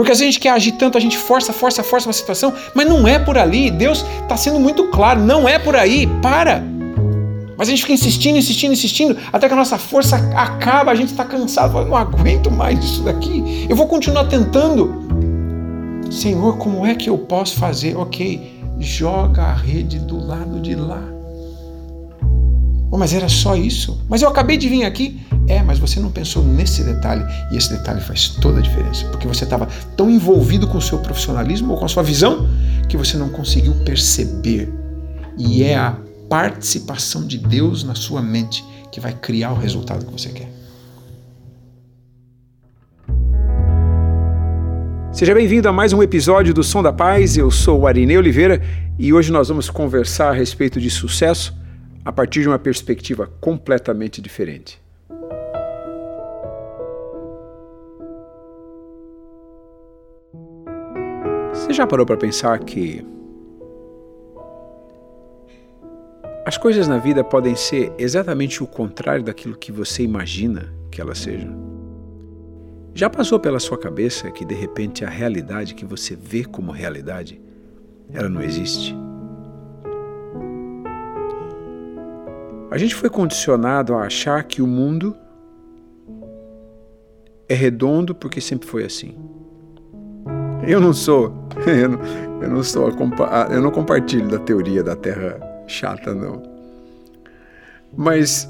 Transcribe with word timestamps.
Porque 0.00 0.12
às 0.12 0.18
vezes 0.18 0.30
a 0.30 0.32
gente 0.32 0.40
quer 0.40 0.48
agir 0.52 0.72
tanto, 0.72 0.96
a 0.96 1.00
gente 1.00 1.18
força, 1.18 1.52
força, 1.52 1.82
força 1.82 2.08
uma 2.08 2.14
situação, 2.14 2.54
mas 2.72 2.88
não 2.88 3.06
é 3.06 3.18
por 3.18 3.36
ali. 3.36 3.70
Deus 3.70 4.02
está 4.22 4.34
sendo 4.34 4.58
muito 4.58 4.84
claro, 4.84 5.20
não 5.20 5.46
é 5.46 5.58
por 5.58 5.76
aí. 5.76 6.06
Para! 6.22 6.64
Mas 7.54 7.68
a 7.68 7.70
gente 7.70 7.82
fica 7.82 7.92
insistindo, 7.92 8.38
insistindo, 8.38 8.72
insistindo, 8.72 9.14
até 9.30 9.46
que 9.46 9.52
a 9.52 9.56
nossa 9.58 9.76
força 9.76 10.16
acaba, 10.34 10.90
a 10.90 10.94
gente 10.94 11.10
está 11.10 11.22
cansado, 11.22 11.74
fala, 11.74 11.84
não 11.84 11.94
aguento 11.94 12.50
mais 12.50 12.82
isso 12.82 13.02
daqui. 13.02 13.66
Eu 13.68 13.76
vou 13.76 13.86
continuar 13.86 14.24
tentando. 14.24 14.90
Senhor, 16.10 16.56
como 16.56 16.86
é 16.86 16.94
que 16.94 17.10
eu 17.10 17.18
posso 17.18 17.56
fazer? 17.56 17.94
Ok, 17.94 18.58
joga 18.78 19.42
a 19.42 19.52
rede 19.52 19.98
do 19.98 20.18
lado 20.26 20.60
de 20.60 20.76
lá. 20.76 21.19
Oh, 22.92 22.98
mas 22.98 23.14
era 23.14 23.28
só 23.28 23.54
isso? 23.54 24.04
Mas 24.08 24.20
eu 24.20 24.28
acabei 24.28 24.56
de 24.56 24.68
vir 24.68 24.84
aqui. 24.84 25.20
É, 25.46 25.62
mas 25.62 25.78
você 25.78 26.00
não 26.00 26.10
pensou 26.10 26.44
nesse 26.44 26.82
detalhe. 26.82 27.24
E 27.52 27.56
esse 27.56 27.70
detalhe 27.70 28.00
faz 28.00 28.28
toda 28.28 28.58
a 28.58 28.62
diferença. 28.62 29.06
Porque 29.06 29.28
você 29.28 29.44
estava 29.44 29.68
tão 29.96 30.10
envolvido 30.10 30.66
com 30.66 30.78
o 30.78 30.82
seu 30.82 30.98
profissionalismo 30.98 31.72
ou 31.72 31.78
com 31.78 31.84
a 31.84 31.88
sua 31.88 32.02
visão 32.02 32.48
que 32.88 32.96
você 32.96 33.16
não 33.16 33.28
conseguiu 33.28 33.74
perceber. 33.84 34.68
E 35.38 35.62
é 35.62 35.76
a 35.76 35.96
participação 36.28 37.24
de 37.24 37.38
Deus 37.38 37.84
na 37.84 37.94
sua 37.94 38.20
mente 38.20 38.64
que 38.90 38.98
vai 38.98 39.12
criar 39.12 39.52
o 39.52 39.56
resultado 39.56 40.04
que 40.04 40.12
você 40.12 40.30
quer. 40.30 40.50
Seja 45.12 45.34
bem-vindo 45.34 45.68
a 45.68 45.72
mais 45.72 45.92
um 45.92 46.02
episódio 46.02 46.52
do 46.52 46.64
Som 46.64 46.82
da 46.82 46.92
Paz. 46.92 47.36
Eu 47.36 47.52
sou 47.52 47.80
o 47.80 47.86
Arinei 47.86 48.18
Oliveira 48.18 48.60
e 48.98 49.12
hoje 49.12 49.30
nós 49.30 49.48
vamos 49.48 49.70
conversar 49.70 50.30
a 50.30 50.32
respeito 50.32 50.80
de 50.80 50.90
sucesso 50.90 51.59
a 52.10 52.12
partir 52.12 52.40
de 52.40 52.48
uma 52.48 52.58
perspectiva 52.58 53.30
completamente 53.40 54.20
diferente. 54.20 54.82
Você 61.52 61.72
já 61.72 61.86
parou 61.86 62.04
para 62.04 62.16
pensar 62.16 62.58
que 62.58 63.06
as 66.44 66.58
coisas 66.58 66.88
na 66.88 66.98
vida 66.98 67.22
podem 67.22 67.54
ser 67.54 67.92
exatamente 67.96 68.60
o 68.60 68.66
contrário 68.66 69.22
daquilo 69.22 69.56
que 69.56 69.70
você 69.70 70.02
imagina 70.02 70.74
que 70.90 71.00
elas 71.00 71.18
sejam? 71.18 71.56
Já 72.92 73.08
passou 73.08 73.38
pela 73.38 73.60
sua 73.60 73.78
cabeça 73.78 74.32
que 74.32 74.44
de 74.44 74.56
repente 74.56 75.04
a 75.04 75.08
realidade 75.08 75.76
que 75.76 75.84
você 75.84 76.16
vê 76.16 76.42
como 76.42 76.72
realidade, 76.72 77.40
ela 78.12 78.28
não 78.28 78.42
existe? 78.42 78.96
A 82.70 82.78
gente 82.78 82.94
foi 82.94 83.10
condicionado 83.10 83.94
a 83.94 84.02
achar 84.02 84.44
que 84.44 84.62
o 84.62 84.66
mundo 84.66 85.16
é 87.48 87.54
redondo 87.54 88.14
porque 88.14 88.40
sempre 88.40 88.68
foi 88.68 88.84
assim. 88.84 89.18
Eu 90.64 90.80
não 90.80 90.92
sou, 90.92 91.34
eu 91.66 91.88
não, 91.88 91.98
eu 92.40 92.48
não 92.48 92.62
sou, 92.62 92.88
eu 93.50 93.60
não 93.60 93.72
compartilho 93.72 94.28
da 94.28 94.38
teoria 94.38 94.84
da 94.84 94.94
Terra 94.94 95.40
chata 95.66 96.14
não. 96.14 96.42
Mas 97.96 98.48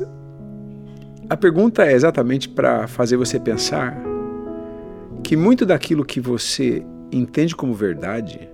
a 1.30 1.36
pergunta 1.36 1.86
é 1.86 1.94
exatamente 1.94 2.46
para 2.46 2.86
fazer 2.86 3.16
você 3.16 3.40
pensar 3.40 3.96
que 5.22 5.34
muito 5.34 5.64
daquilo 5.64 6.04
que 6.04 6.20
você 6.20 6.84
entende 7.10 7.56
como 7.56 7.72
verdade, 7.72 8.50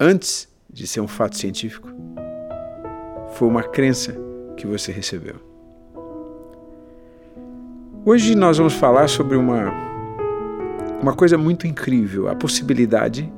antes 0.00 0.48
de 0.68 0.88
ser 0.88 1.00
um 1.00 1.08
fato 1.08 1.36
científico, 1.36 1.88
foi 3.34 3.46
uma 3.46 3.62
crença 3.62 4.31
que 4.56 4.66
você 4.66 4.92
recebeu. 4.92 5.36
Hoje 8.04 8.34
nós 8.34 8.58
vamos 8.58 8.74
falar 8.74 9.08
sobre 9.08 9.36
uma, 9.36 9.72
uma 11.00 11.14
coisa 11.14 11.38
muito 11.38 11.66
incrível, 11.66 12.28
a 12.28 12.34
possibilidade 12.34 13.32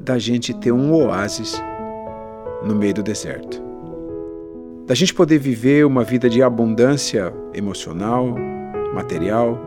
da 0.00 0.18
gente 0.18 0.54
ter 0.54 0.72
um 0.72 0.92
oásis 0.92 1.62
no 2.64 2.74
meio 2.74 2.94
do 2.94 3.02
deserto. 3.02 3.62
Da 4.86 4.94
gente 4.94 5.12
poder 5.14 5.38
viver 5.38 5.84
uma 5.84 6.02
vida 6.02 6.28
de 6.28 6.42
abundância 6.42 7.32
emocional, 7.52 8.34
material, 8.94 9.58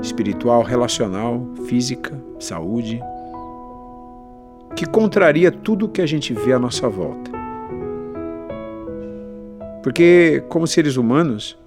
espiritual, 0.00 0.62
relacional, 0.62 1.44
física, 1.66 2.20
saúde, 2.38 3.00
que 4.76 4.86
contraria 4.86 5.50
tudo 5.50 5.86
o 5.86 5.88
que 5.88 6.00
a 6.00 6.06
gente 6.06 6.32
vê 6.32 6.52
à 6.52 6.58
nossa 6.58 6.88
volta. 6.88 7.39
Porque, 9.82 10.42
como 10.48 10.66
seres 10.66 10.96
humanos, 10.96 11.58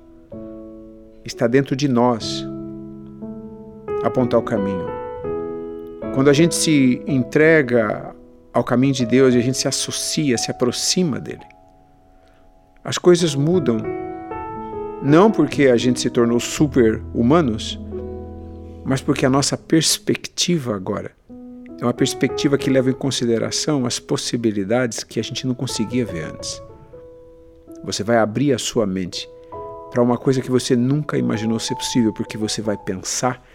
está 1.25 1.47
dentro 1.47 1.75
de 1.75 1.87
nós 1.87 2.45
apontar 4.03 4.39
o 4.39 4.43
caminho. 4.43 4.85
Quando 6.13 6.29
a 6.29 6.33
gente 6.33 6.53
se 6.53 7.01
entrega 7.07 8.13
ao 8.53 8.63
caminho 8.63 8.93
de 8.93 9.05
Deus 9.05 9.33
e 9.33 9.37
a 9.37 9.41
gente 9.41 9.57
se 9.57 9.67
associa, 9.67 10.37
se 10.37 10.51
aproxima 10.51 11.19
dele, 11.19 11.45
as 12.83 12.97
coisas 12.97 13.33
mudam. 13.33 13.77
Não 15.01 15.31
porque 15.31 15.67
a 15.67 15.77
gente 15.77 15.99
se 15.99 16.09
tornou 16.09 16.39
super 16.39 17.01
humanos, 17.13 17.79
mas 18.85 19.01
porque 19.01 19.25
a 19.25 19.29
nossa 19.29 19.57
perspectiva 19.57 20.75
agora 20.75 21.11
é 21.81 21.85
uma 21.85 21.93
perspectiva 21.93 22.57
que 22.57 22.69
leva 22.69 22.89
em 22.89 22.93
consideração 22.93 23.85
as 23.85 23.99
possibilidades 23.99 25.03
que 25.03 25.19
a 25.19 25.23
gente 25.23 25.45
não 25.45 25.53
conseguia 25.53 26.05
ver 26.05 26.25
antes. 26.25 26.61
Você 27.83 28.03
vai 28.03 28.17
abrir 28.17 28.53
a 28.53 28.57
sua 28.57 28.85
mente 28.85 29.29
para 29.91 30.01
uma 30.01 30.17
coisa 30.17 30.41
que 30.41 30.49
você 30.49 30.75
nunca 30.75 31.17
imaginou 31.17 31.59
ser 31.59 31.75
possível, 31.75 32.13
porque 32.13 32.37
você 32.37 32.61
vai 32.61 32.77
pensar 32.77 33.45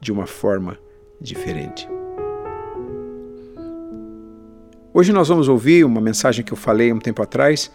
de 0.00 0.12
uma 0.12 0.26
forma 0.26 0.78
diferente. 1.20 1.88
Hoje 4.94 5.12
nós 5.12 5.28
vamos 5.28 5.48
ouvir 5.48 5.84
uma 5.84 6.00
mensagem 6.00 6.44
que 6.44 6.52
eu 6.52 6.56
falei 6.56 6.92
um 6.92 6.98
tempo 6.98 7.22
atrás 7.22 7.70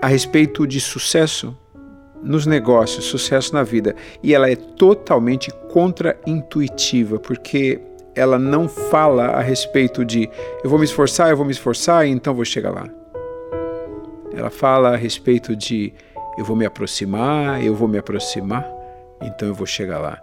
a 0.00 0.06
respeito 0.06 0.66
de 0.66 0.80
sucesso 0.80 1.54
nos 2.22 2.46
negócios, 2.46 3.04
sucesso 3.04 3.52
na 3.52 3.62
vida. 3.62 3.94
E 4.22 4.32
ela 4.32 4.48
é 4.48 4.56
totalmente 4.56 5.50
contra-intuitiva, 5.70 7.18
porque 7.18 7.80
ela 8.14 8.38
não 8.38 8.68
fala 8.68 9.26
a 9.26 9.40
respeito 9.40 10.04
de 10.04 10.30
eu 10.62 10.70
vou 10.70 10.78
me 10.78 10.84
esforçar, 10.84 11.30
eu 11.30 11.36
vou 11.36 11.44
me 11.44 11.52
esforçar 11.52 12.06
e 12.06 12.10
então 12.10 12.34
vou 12.34 12.44
chegar 12.44 12.70
lá. 12.70 13.01
Ela 14.34 14.50
fala 14.50 14.94
a 14.94 14.96
respeito 14.96 15.54
de 15.54 15.92
eu 16.38 16.44
vou 16.44 16.56
me 16.56 16.64
aproximar, 16.64 17.62
eu 17.62 17.74
vou 17.74 17.86
me 17.86 17.98
aproximar, 17.98 18.66
então 19.20 19.48
eu 19.48 19.54
vou 19.54 19.66
chegar 19.66 19.98
lá. 19.98 20.22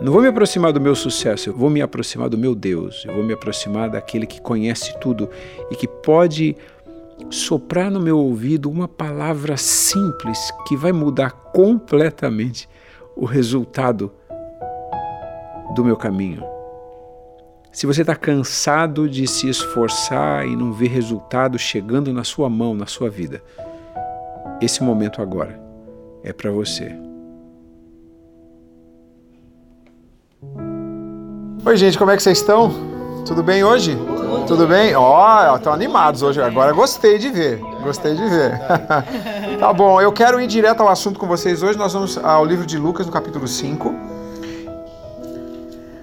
Não 0.00 0.12
vou 0.12 0.20
me 0.20 0.28
aproximar 0.28 0.72
do 0.72 0.80
meu 0.80 0.94
sucesso, 0.94 1.50
eu 1.50 1.56
vou 1.56 1.70
me 1.70 1.80
aproximar 1.80 2.28
do 2.28 2.36
meu 2.36 2.54
Deus, 2.54 3.04
eu 3.06 3.14
vou 3.14 3.22
me 3.22 3.32
aproximar 3.32 3.88
daquele 3.88 4.26
que 4.26 4.40
conhece 4.40 4.98
tudo 5.00 5.30
e 5.70 5.76
que 5.76 5.86
pode 5.86 6.56
soprar 7.30 7.90
no 7.90 8.00
meu 8.00 8.18
ouvido 8.18 8.68
uma 8.68 8.88
palavra 8.88 9.56
simples 9.56 10.38
que 10.66 10.76
vai 10.76 10.92
mudar 10.92 11.30
completamente 11.30 12.68
o 13.14 13.24
resultado 13.24 14.12
do 15.74 15.84
meu 15.84 15.96
caminho. 15.96 16.42
Se 17.72 17.86
você 17.86 18.02
está 18.02 18.14
cansado 18.14 19.08
de 19.08 19.26
se 19.26 19.48
esforçar 19.48 20.46
e 20.46 20.54
não 20.54 20.74
ver 20.74 20.88
resultado 20.88 21.58
chegando 21.58 22.12
na 22.12 22.22
sua 22.22 22.50
mão, 22.50 22.74
na 22.74 22.84
sua 22.84 23.08
vida, 23.08 23.42
esse 24.60 24.82
momento 24.82 25.22
agora 25.22 25.58
é 26.22 26.34
para 26.34 26.50
você. 26.50 26.94
Oi, 31.64 31.76
gente, 31.78 31.96
como 31.96 32.10
é 32.10 32.16
que 32.16 32.22
vocês 32.22 32.38
estão? 32.38 32.70
Tudo 33.24 33.42
bem 33.42 33.64
hoje? 33.64 33.96
Tudo, 33.96 34.46
Tudo 34.46 34.66
bem? 34.66 34.94
Ó, 34.94 35.52
oh, 35.52 35.56
estão 35.56 35.72
animados 35.72 36.20
hoje. 36.20 36.42
Agora 36.42 36.74
gostei 36.74 37.18
de 37.18 37.30
ver. 37.30 37.58
Gostei 37.82 38.14
de 38.14 38.28
ver. 38.28 38.60
tá 39.58 39.72
bom, 39.72 39.98
eu 39.98 40.12
quero 40.12 40.38
ir 40.38 40.46
direto 40.46 40.82
ao 40.82 40.90
assunto 40.90 41.18
com 41.18 41.26
vocês 41.26 41.62
hoje. 41.62 41.78
Nós 41.78 41.94
vamos 41.94 42.18
ao 42.18 42.44
livro 42.44 42.66
de 42.66 42.76
Lucas, 42.76 43.06
no 43.06 43.12
capítulo 43.12 43.48
5. 43.48 44.11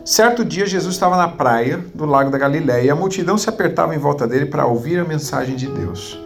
Certo 0.10 0.44
dia, 0.44 0.66
Jesus 0.66 0.96
estava 0.96 1.16
na 1.16 1.28
praia 1.28 1.86
do 1.94 2.04
lago 2.04 2.32
da 2.32 2.38
Galiléia 2.40 2.88
e 2.88 2.90
a 2.90 2.96
multidão 2.96 3.38
se 3.38 3.48
apertava 3.48 3.94
em 3.94 4.00
volta 4.00 4.28
dele 4.28 4.48
para 4.48 4.66
ouvir 4.66 4.98
a 4.98 5.06
mensagem 5.06 5.56
de 5.56 5.68
Deus. 5.68 6.20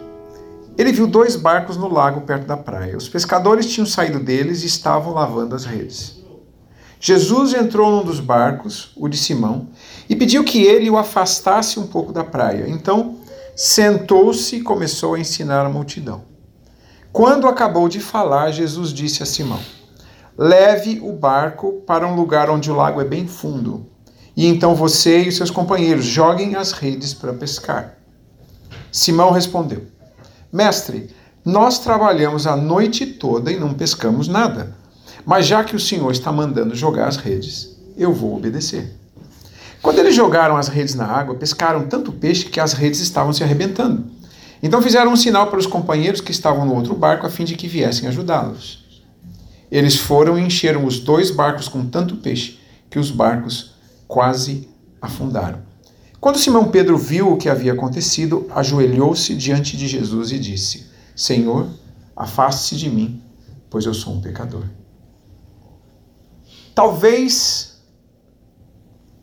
Ele 0.78 0.90
viu 0.90 1.06
dois 1.06 1.36
barcos 1.36 1.76
no 1.76 1.92
lago 1.92 2.22
perto 2.22 2.46
da 2.46 2.56
praia. 2.56 2.96
Os 2.96 3.10
pescadores 3.10 3.66
tinham 3.66 3.84
saído 3.84 4.18
deles 4.18 4.62
e 4.62 4.66
estavam 4.66 5.12
lavando 5.12 5.54
as 5.54 5.66
redes. 5.66 6.16
Jesus 6.98 7.52
entrou 7.52 7.90
num 7.90 8.02
dos 8.02 8.20
barcos, 8.20 8.90
o 8.96 9.06
de 9.06 9.18
Simão, 9.18 9.68
e 10.08 10.16
pediu 10.16 10.44
que 10.44 10.62
ele 10.62 10.88
o 10.88 10.96
afastasse 10.96 11.78
um 11.78 11.86
pouco 11.86 12.10
da 12.10 12.24
praia. 12.24 12.64
Então, 12.66 13.18
sentou-se 13.54 14.56
e 14.56 14.62
começou 14.62 15.12
a 15.12 15.20
ensinar 15.20 15.66
a 15.66 15.68
multidão. 15.68 16.22
Quando 17.12 17.46
acabou 17.46 17.86
de 17.86 18.00
falar, 18.00 18.50
Jesus 18.50 18.94
disse 18.94 19.22
a 19.22 19.26
Simão: 19.26 19.60
leve 20.36 21.00
o 21.02 21.12
barco 21.12 21.82
para 21.86 22.06
um 22.06 22.14
lugar 22.14 22.50
onde 22.50 22.70
o 22.70 22.74
lago 22.74 23.00
é 23.00 23.04
bem 23.04 23.26
fundo. 23.26 23.86
E 24.36 24.46
então 24.46 24.74
você 24.74 25.22
e 25.22 25.28
os 25.28 25.36
seus 25.36 25.50
companheiros 25.50 26.04
joguem 26.04 26.56
as 26.56 26.72
redes 26.72 27.14
para 27.14 27.32
pescar. 27.32 27.98
Simão 28.90 29.30
respondeu: 29.30 29.86
Mestre, 30.52 31.10
nós 31.44 31.78
trabalhamos 31.78 32.46
a 32.46 32.56
noite 32.56 33.06
toda 33.06 33.52
e 33.52 33.58
não 33.58 33.74
pescamos 33.74 34.28
nada. 34.28 34.76
Mas 35.24 35.46
já 35.46 35.62
que 35.64 35.76
o 35.76 35.80
Senhor 35.80 36.10
está 36.10 36.30
mandando 36.30 36.74
jogar 36.74 37.08
as 37.08 37.16
redes, 37.16 37.76
eu 37.96 38.12
vou 38.12 38.36
obedecer. 38.36 38.94
Quando 39.80 39.98
eles 39.98 40.14
jogaram 40.14 40.56
as 40.56 40.68
redes 40.68 40.94
na 40.94 41.06
água, 41.06 41.34
pescaram 41.34 41.86
tanto 41.86 42.12
peixe 42.12 42.46
que 42.46 42.58
as 42.58 42.72
redes 42.72 43.00
estavam 43.00 43.32
se 43.32 43.44
arrebentando. 43.44 44.04
Então 44.62 44.80
fizeram 44.80 45.12
um 45.12 45.16
sinal 45.16 45.48
para 45.48 45.58
os 45.58 45.66
companheiros 45.66 46.20
que 46.20 46.30
estavam 46.30 46.64
no 46.64 46.74
outro 46.74 46.94
barco 46.94 47.26
a 47.26 47.30
fim 47.30 47.44
de 47.44 47.54
que 47.54 47.68
viessem 47.68 48.08
ajudá-los. 48.08 48.83
Eles 49.74 49.96
foram 49.96 50.38
e 50.38 50.42
encheram 50.42 50.84
os 50.84 51.00
dois 51.00 51.32
barcos 51.32 51.68
com 51.68 51.84
tanto 51.84 52.18
peixe 52.18 52.60
que 52.88 52.96
os 52.96 53.10
barcos 53.10 53.74
quase 54.06 54.68
afundaram. 55.02 55.62
Quando 56.20 56.38
Simão 56.38 56.70
Pedro 56.70 56.96
viu 56.96 57.32
o 57.32 57.36
que 57.36 57.48
havia 57.48 57.72
acontecido, 57.72 58.46
ajoelhou-se 58.54 59.34
diante 59.34 59.76
de 59.76 59.88
Jesus 59.88 60.30
e 60.30 60.38
disse: 60.38 60.86
Senhor, 61.16 61.66
afaste-se 62.14 62.76
de 62.76 62.88
mim, 62.88 63.20
pois 63.68 63.84
eu 63.84 63.92
sou 63.92 64.14
um 64.14 64.20
pecador. 64.20 64.62
Talvez 66.72 67.82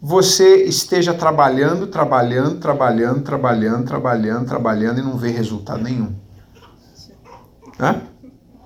você 0.01 0.65
esteja 0.65 1.13
trabalhando, 1.13 1.87
trabalhando, 1.87 2.59
trabalhando, 2.59 3.23
trabalhando, 3.23 3.85
trabalhando, 3.85 4.45
trabalhando 4.45 4.99
e 4.99 5.01
não 5.01 5.17
vê 5.17 5.29
resultado 5.29 5.81
nenhum. 5.81 6.13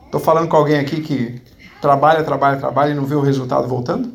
Estou 0.06 0.20
falando 0.20 0.50
com 0.50 0.58
alguém 0.58 0.80
aqui 0.80 1.00
que 1.02 1.44
trabalha, 1.81 2.24
trabalha, 2.24 2.60
trabalha 2.60 2.92
e 2.92 2.95
não 2.95 3.06
vê 3.06 3.16
o 3.16 3.22
resultado 3.22 3.68
voltando? 3.68 4.13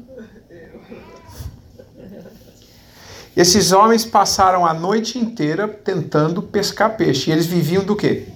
Esses 3.36 3.72
homens 3.72 4.04
passaram 4.04 4.66
a 4.66 4.74
noite 4.74 5.18
inteira 5.18 5.66
tentando 5.66 6.42
pescar 6.42 6.96
peixe. 6.96 7.30
E 7.30 7.32
eles 7.32 7.46
viviam 7.46 7.84
do 7.84 7.96
quê? 7.96 8.28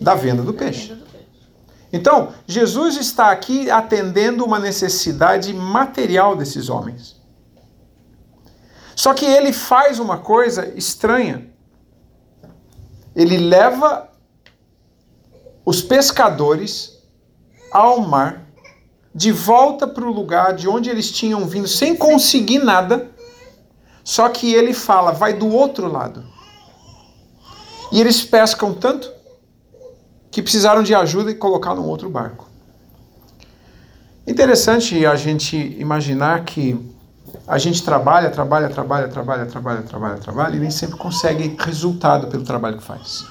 Da 0.00 0.14
venda 0.14 0.42
do 0.42 0.54
peixe. 0.54 0.96
Então, 1.92 2.32
Jesus 2.46 2.96
está 2.96 3.30
aqui 3.30 3.70
atendendo 3.70 4.44
uma 4.44 4.58
necessidade 4.58 5.52
material 5.54 6.36
desses 6.36 6.68
homens. 6.68 7.16
Só 8.94 9.14
que 9.14 9.24
ele 9.24 9.52
faz 9.52 9.98
uma 9.98 10.18
coisa 10.18 10.72
estranha. 10.76 11.48
Ele 13.14 13.36
leva 13.36 14.10
os 15.64 15.80
pescadores 15.80 16.98
ao 17.70 18.00
mar, 18.00 18.47
de 19.18 19.32
volta 19.32 19.84
para 19.84 20.04
o 20.04 20.12
lugar 20.12 20.54
de 20.54 20.68
onde 20.68 20.88
eles 20.88 21.10
tinham 21.10 21.44
vindo, 21.44 21.66
sem 21.66 21.96
conseguir 21.96 22.60
nada. 22.60 23.10
Só 24.04 24.28
que 24.28 24.54
ele 24.54 24.72
fala, 24.72 25.10
vai 25.10 25.34
do 25.34 25.48
outro 25.48 25.90
lado. 25.90 26.24
E 27.90 28.00
eles 28.00 28.22
pescam 28.22 28.72
tanto 28.72 29.10
que 30.30 30.40
precisaram 30.40 30.84
de 30.84 30.94
ajuda 30.94 31.32
e 31.32 31.34
colocar 31.34 31.74
num 31.74 31.88
outro 31.88 32.08
barco. 32.08 32.46
Interessante 34.24 35.04
a 35.04 35.16
gente 35.16 35.56
imaginar 35.80 36.44
que 36.44 36.78
a 37.44 37.58
gente 37.58 37.82
trabalha, 37.82 38.30
trabalha, 38.30 38.68
trabalha, 38.68 39.08
trabalha, 39.08 39.46
trabalha, 39.46 39.82
trabalha, 39.82 40.18
trabalha 40.18 40.56
e 40.56 40.60
nem 40.60 40.70
sempre 40.70 40.96
consegue 40.96 41.56
resultado 41.58 42.28
pelo 42.28 42.44
trabalho 42.44 42.78
que 42.78 42.84
faz. 42.84 43.26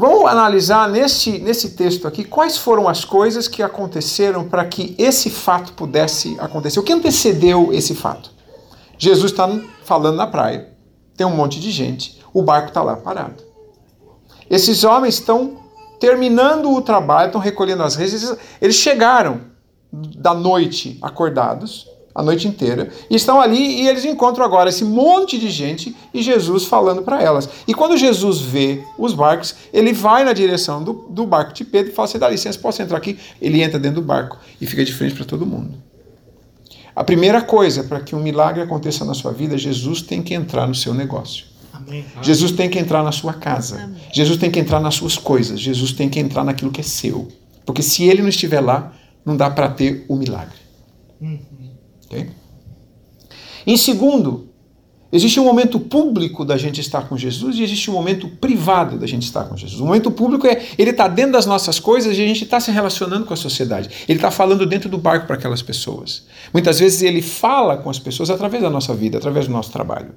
Vamos 0.00 0.30
analisar 0.30 0.88
nesse, 0.88 1.38
nesse 1.40 1.72
texto 1.72 2.08
aqui 2.08 2.24
quais 2.24 2.56
foram 2.56 2.88
as 2.88 3.04
coisas 3.04 3.46
que 3.46 3.62
aconteceram 3.62 4.48
para 4.48 4.64
que 4.64 4.94
esse 4.96 5.28
fato 5.28 5.74
pudesse 5.74 6.40
acontecer. 6.40 6.80
O 6.80 6.82
que 6.82 6.94
antecedeu 6.94 7.70
esse 7.70 7.94
fato? 7.94 8.30
Jesus 8.96 9.30
está 9.30 9.46
falando 9.84 10.16
na 10.16 10.26
praia, 10.26 10.72
tem 11.14 11.26
um 11.26 11.36
monte 11.36 11.60
de 11.60 11.70
gente, 11.70 12.18
o 12.32 12.40
barco 12.42 12.68
está 12.68 12.82
lá 12.82 12.96
parado. 12.96 13.44
Esses 14.48 14.84
homens 14.84 15.16
estão 15.16 15.58
terminando 16.00 16.72
o 16.72 16.80
trabalho, 16.80 17.26
estão 17.26 17.40
recolhendo 17.40 17.82
as 17.82 17.94
redes, 17.94 18.34
eles 18.58 18.76
chegaram 18.76 19.42
da 19.92 20.32
noite 20.32 20.96
acordados, 21.02 21.86
a 22.14 22.22
noite 22.22 22.48
inteira, 22.48 22.90
e 23.08 23.16
estão 23.16 23.40
ali 23.40 23.82
e 23.82 23.88
eles 23.88 24.04
encontram 24.04 24.44
agora 24.44 24.68
esse 24.68 24.84
monte 24.84 25.38
de 25.38 25.48
gente 25.48 25.94
e 26.12 26.22
Jesus 26.22 26.64
falando 26.64 27.02
para 27.02 27.22
elas. 27.22 27.48
E 27.66 27.74
quando 27.74 27.96
Jesus 27.96 28.40
vê 28.40 28.82
os 28.98 29.14
barcos, 29.14 29.54
ele 29.72 29.92
vai 29.92 30.24
na 30.24 30.32
direção 30.32 30.82
do, 30.82 30.92
do 31.08 31.24
barco 31.24 31.52
de 31.54 31.64
Pedro 31.64 31.92
e 31.92 31.94
fala: 31.94 32.08
Você 32.08 32.18
dá 32.18 32.28
licença, 32.28 32.58
posso 32.58 32.82
entrar 32.82 32.98
aqui? 32.98 33.18
Ele 33.40 33.62
entra 33.62 33.78
dentro 33.78 34.00
do 34.00 34.06
barco 34.06 34.38
e 34.60 34.66
fica 34.66 34.84
de 34.84 34.92
frente 34.92 35.14
para 35.14 35.24
todo 35.24 35.46
mundo. 35.46 35.74
A 36.94 37.04
primeira 37.04 37.40
coisa 37.40 37.84
para 37.84 38.00
que 38.00 38.14
um 38.14 38.22
milagre 38.22 38.62
aconteça 38.62 39.04
na 39.04 39.14
sua 39.14 39.32
vida, 39.32 39.56
Jesus 39.56 40.02
tem 40.02 40.20
que 40.20 40.34
entrar 40.34 40.66
no 40.66 40.74
seu 40.74 40.92
negócio. 40.92 41.46
Amém. 41.72 42.04
Jesus 42.20 42.52
tem 42.52 42.68
que 42.68 42.78
entrar 42.78 43.02
na 43.02 43.12
sua 43.12 43.32
casa. 43.32 43.84
Amém. 43.84 44.00
Jesus 44.12 44.38
tem 44.38 44.50
que 44.50 44.58
entrar 44.58 44.80
nas 44.80 44.96
suas 44.96 45.16
coisas. 45.16 45.60
Jesus 45.60 45.92
tem 45.92 46.08
que 46.08 46.18
entrar 46.18 46.44
naquilo 46.44 46.70
que 46.70 46.80
é 46.80 46.84
seu. 46.84 47.28
Porque 47.64 47.82
se 47.82 48.04
ele 48.04 48.20
não 48.20 48.28
estiver 48.28 48.60
lá, 48.60 48.92
não 49.24 49.36
dá 49.36 49.48
para 49.48 49.68
ter 49.68 50.04
o 50.08 50.16
milagre. 50.16 50.58
Uhum. 51.20 51.38
Okay? 52.10 52.28
Em 53.64 53.76
segundo, 53.76 54.48
existe 55.12 55.38
um 55.38 55.44
momento 55.44 55.78
público 55.78 56.44
da 56.44 56.56
gente 56.56 56.80
estar 56.80 57.08
com 57.08 57.16
Jesus 57.16 57.56
e 57.56 57.62
existe 57.62 57.88
um 57.88 57.94
momento 57.94 58.28
privado 58.28 58.98
da 58.98 59.06
gente 59.06 59.22
estar 59.22 59.44
com 59.44 59.56
Jesus. 59.56 59.80
O 59.80 59.86
momento 59.86 60.10
público 60.10 60.46
é 60.46 60.60
ele 60.76 60.90
está 60.90 61.06
dentro 61.06 61.32
das 61.32 61.46
nossas 61.46 61.78
coisas 61.78 62.18
e 62.18 62.20
a 62.22 62.26
gente 62.26 62.42
está 62.42 62.58
se 62.58 62.72
relacionando 62.72 63.24
com 63.24 63.32
a 63.32 63.36
sociedade. 63.36 63.88
Ele 64.08 64.18
está 64.18 64.30
falando 64.30 64.66
dentro 64.66 64.88
do 64.88 64.98
barco 64.98 65.26
para 65.26 65.36
aquelas 65.36 65.62
pessoas. 65.62 66.26
Muitas 66.52 66.80
vezes 66.80 67.02
ele 67.02 67.22
fala 67.22 67.76
com 67.76 67.88
as 67.88 67.98
pessoas 67.98 68.28
através 68.28 68.62
da 68.62 68.70
nossa 68.70 68.92
vida, 68.92 69.18
através 69.18 69.46
do 69.46 69.52
nosso 69.52 69.70
trabalho. 69.70 70.14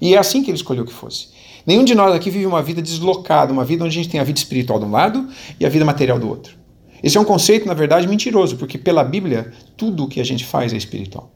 E 0.00 0.14
é 0.14 0.18
assim 0.18 0.42
que 0.42 0.50
ele 0.50 0.56
escolheu 0.56 0.84
que 0.84 0.92
fosse. 0.92 1.28
Nenhum 1.66 1.84
de 1.84 1.94
nós 1.94 2.14
aqui 2.14 2.30
vive 2.30 2.46
uma 2.46 2.62
vida 2.62 2.80
deslocada, 2.80 3.52
uma 3.52 3.64
vida 3.64 3.84
onde 3.84 3.98
a 3.98 4.02
gente 4.02 4.10
tem 4.10 4.20
a 4.20 4.24
vida 4.24 4.38
espiritual 4.38 4.78
de 4.78 4.84
um 4.84 4.90
lado 4.90 5.28
e 5.58 5.66
a 5.66 5.68
vida 5.68 5.84
material 5.84 6.18
do 6.18 6.28
outro. 6.28 6.65
Esse 7.02 7.16
é 7.16 7.20
um 7.20 7.24
conceito, 7.24 7.66
na 7.66 7.74
verdade, 7.74 8.06
mentiroso, 8.06 8.56
porque 8.56 8.78
pela 8.78 9.04
Bíblia, 9.04 9.52
tudo 9.76 10.04
o 10.04 10.08
que 10.08 10.20
a 10.20 10.24
gente 10.24 10.44
faz 10.44 10.72
é 10.72 10.76
espiritual. 10.76 11.30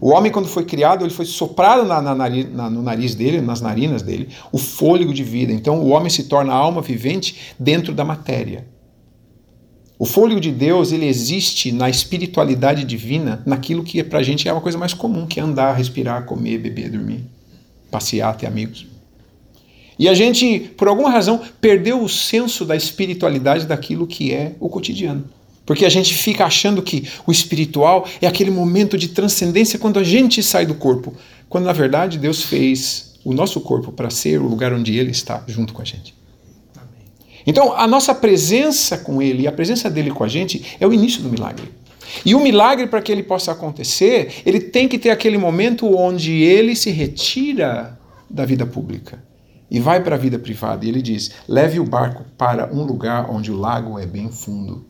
O 0.00 0.10
homem, 0.10 0.30
quando 0.30 0.46
foi 0.46 0.64
criado, 0.64 1.04
ele 1.04 1.12
foi 1.12 1.24
soprado 1.24 1.84
na, 1.84 2.02
na, 2.02 2.14
na, 2.14 2.70
no 2.70 2.82
nariz 2.82 3.14
dele, 3.14 3.40
nas 3.40 3.60
narinas 3.60 4.02
dele, 4.02 4.28
o 4.52 4.58
fôlego 4.58 5.12
de 5.12 5.24
vida. 5.24 5.52
Então, 5.52 5.80
o 5.80 5.88
homem 5.88 6.10
se 6.10 6.24
torna 6.24 6.52
alma 6.52 6.82
vivente 6.82 7.54
dentro 7.58 7.94
da 7.94 8.04
matéria. 8.04 8.66
O 9.98 10.04
fôlego 10.04 10.40
de 10.40 10.52
Deus, 10.52 10.92
ele 10.92 11.06
existe 11.06 11.72
na 11.72 11.88
espiritualidade 11.88 12.84
divina, 12.84 13.42
naquilo 13.46 13.82
que 13.82 14.04
para 14.04 14.18
a 14.18 14.22
gente 14.22 14.46
é 14.46 14.52
uma 14.52 14.60
coisa 14.60 14.76
mais 14.76 14.92
comum, 14.92 15.26
que 15.26 15.40
é 15.40 15.42
andar, 15.42 15.72
respirar, 15.72 16.26
comer, 16.26 16.58
beber, 16.58 16.90
dormir, 16.90 17.24
passear, 17.90 18.36
ter 18.36 18.46
amigos. 18.46 18.86
E 19.98 20.08
a 20.08 20.14
gente, 20.14 20.60
por 20.76 20.88
alguma 20.88 21.10
razão, 21.10 21.40
perdeu 21.60 22.02
o 22.02 22.08
senso 22.08 22.64
da 22.64 22.76
espiritualidade 22.76 23.66
daquilo 23.66 24.06
que 24.06 24.32
é 24.32 24.54
o 24.60 24.68
cotidiano. 24.68 25.24
Porque 25.64 25.84
a 25.84 25.88
gente 25.88 26.14
fica 26.14 26.44
achando 26.44 26.82
que 26.82 27.08
o 27.26 27.32
espiritual 27.32 28.06
é 28.20 28.26
aquele 28.26 28.50
momento 28.50 28.96
de 28.96 29.08
transcendência 29.08 29.78
quando 29.78 29.98
a 29.98 30.04
gente 30.04 30.42
sai 30.42 30.66
do 30.66 30.74
corpo. 30.74 31.14
Quando 31.48 31.64
na 31.64 31.72
verdade 31.72 32.18
Deus 32.18 32.42
fez 32.42 33.14
o 33.24 33.32
nosso 33.32 33.60
corpo 33.60 33.90
para 33.90 34.10
ser 34.10 34.40
o 34.40 34.46
lugar 34.46 34.72
onde 34.72 34.96
Ele 34.96 35.10
está 35.10 35.42
junto 35.48 35.72
com 35.72 35.82
a 35.82 35.84
gente. 35.84 36.14
Então, 37.44 37.76
a 37.76 37.86
nossa 37.86 38.14
presença 38.14 38.98
com 38.98 39.22
Ele 39.22 39.44
e 39.44 39.48
a 39.48 39.52
presença 39.52 39.88
dele 39.88 40.10
com 40.10 40.22
a 40.22 40.28
gente 40.28 40.76
é 40.78 40.86
o 40.86 40.92
início 40.92 41.22
do 41.22 41.28
milagre. 41.28 41.68
E 42.24 42.34
o 42.34 42.40
milagre, 42.40 42.86
para 42.86 43.02
que 43.02 43.10
ele 43.10 43.22
possa 43.22 43.50
acontecer, 43.50 44.42
ele 44.46 44.60
tem 44.60 44.86
que 44.86 44.98
ter 44.98 45.10
aquele 45.10 45.36
momento 45.36 45.96
onde 45.96 46.32
ele 46.32 46.76
se 46.76 46.90
retira 46.90 47.98
da 48.30 48.44
vida 48.44 48.64
pública 48.64 49.25
e 49.70 49.80
vai 49.80 50.02
para 50.02 50.16
a 50.16 50.18
vida 50.18 50.38
privada. 50.38 50.84
E 50.84 50.88
ele 50.88 51.02
diz: 51.02 51.32
leve 51.48 51.80
o 51.80 51.84
barco 51.84 52.24
para 52.36 52.72
um 52.72 52.82
lugar 52.84 53.30
onde 53.30 53.50
o 53.50 53.56
lago 53.56 53.98
é 53.98 54.06
bem 54.06 54.30
fundo. 54.30 54.84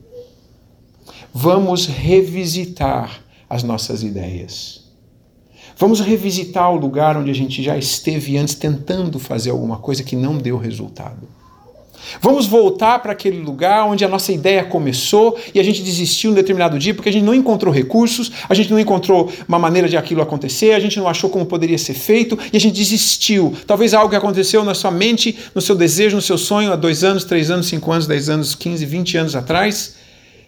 Vamos 1.33 1.85
revisitar 1.85 3.21
as 3.49 3.63
nossas 3.63 4.03
ideias. 4.03 4.85
Vamos 5.77 5.99
revisitar 5.99 6.71
o 6.71 6.77
lugar 6.77 7.15
onde 7.15 7.29
a 7.29 7.35
gente 7.35 7.61
já 7.61 7.77
esteve 7.77 8.37
antes 8.37 8.55
tentando 8.55 9.19
fazer 9.19 9.51
alguma 9.51 9.77
coisa 9.77 10.03
que 10.03 10.15
não 10.15 10.37
deu 10.37 10.57
resultado. 10.57 11.27
Vamos 12.21 12.45
voltar 12.45 12.99
para 12.99 13.11
aquele 13.11 13.39
lugar 13.39 13.85
onde 13.85 14.03
a 14.03 14.07
nossa 14.07 14.31
ideia 14.31 14.63
começou 14.63 15.37
e 15.53 15.59
a 15.59 15.63
gente 15.63 15.81
desistiu 15.81 16.31
um 16.31 16.33
determinado 16.33 16.77
dia 16.79 16.93
porque 16.93 17.09
a 17.09 17.11
gente 17.11 17.23
não 17.23 17.33
encontrou 17.33 17.73
recursos, 17.73 18.31
a 18.47 18.53
gente 18.53 18.71
não 18.71 18.79
encontrou 18.79 19.31
uma 19.47 19.59
maneira 19.59 19.87
de 19.87 19.97
aquilo 19.97 20.21
acontecer, 20.21 20.71
a 20.71 20.79
gente 20.79 20.97
não 20.97 21.07
achou 21.07 21.29
como 21.29 21.45
poderia 21.45 21.77
ser 21.77 21.93
feito 21.93 22.37
e 22.51 22.57
a 22.57 22.59
gente 22.59 22.75
desistiu. 22.75 23.53
Talvez 23.65 23.93
algo 23.93 24.09
que 24.09 24.15
aconteceu 24.15 24.63
na 24.63 24.73
sua 24.73 24.91
mente, 24.91 25.37
no 25.53 25.61
seu 25.61 25.75
desejo, 25.75 26.15
no 26.15 26.21
seu 26.21 26.37
sonho 26.37 26.71
há 26.71 26.75
dois 26.75 27.03
anos, 27.03 27.23
três 27.23 27.51
anos, 27.51 27.67
cinco 27.67 27.91
anos, 27.91 28.07
dez 28.07 28.29
anos, 28.29 28.55
quinze, 28.55 28.85
vinte 28.85 29.17
anos 29.17 29.35
atrás. 29.35 29.95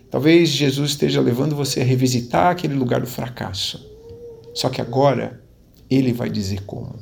Talvez 0.10 0.50
Jesus 0.50 0.92
esteja 0.92 1.22
levando 1.22 1.56
você 1.56 1.82
a 1.82 1.84
revisitar 1.84 2.48
aquele 2.48 2.74
lugar 2.74 3.00
do 3.00 3.08
fracasso. 3.08 3.88
Só 4.54 4.70
que 4.70 4.82
agora 4.82 5.42
ele 5.90 6.12
vai 6.12 6.30
dizer 6.30 6.64
como. 6.66 6.98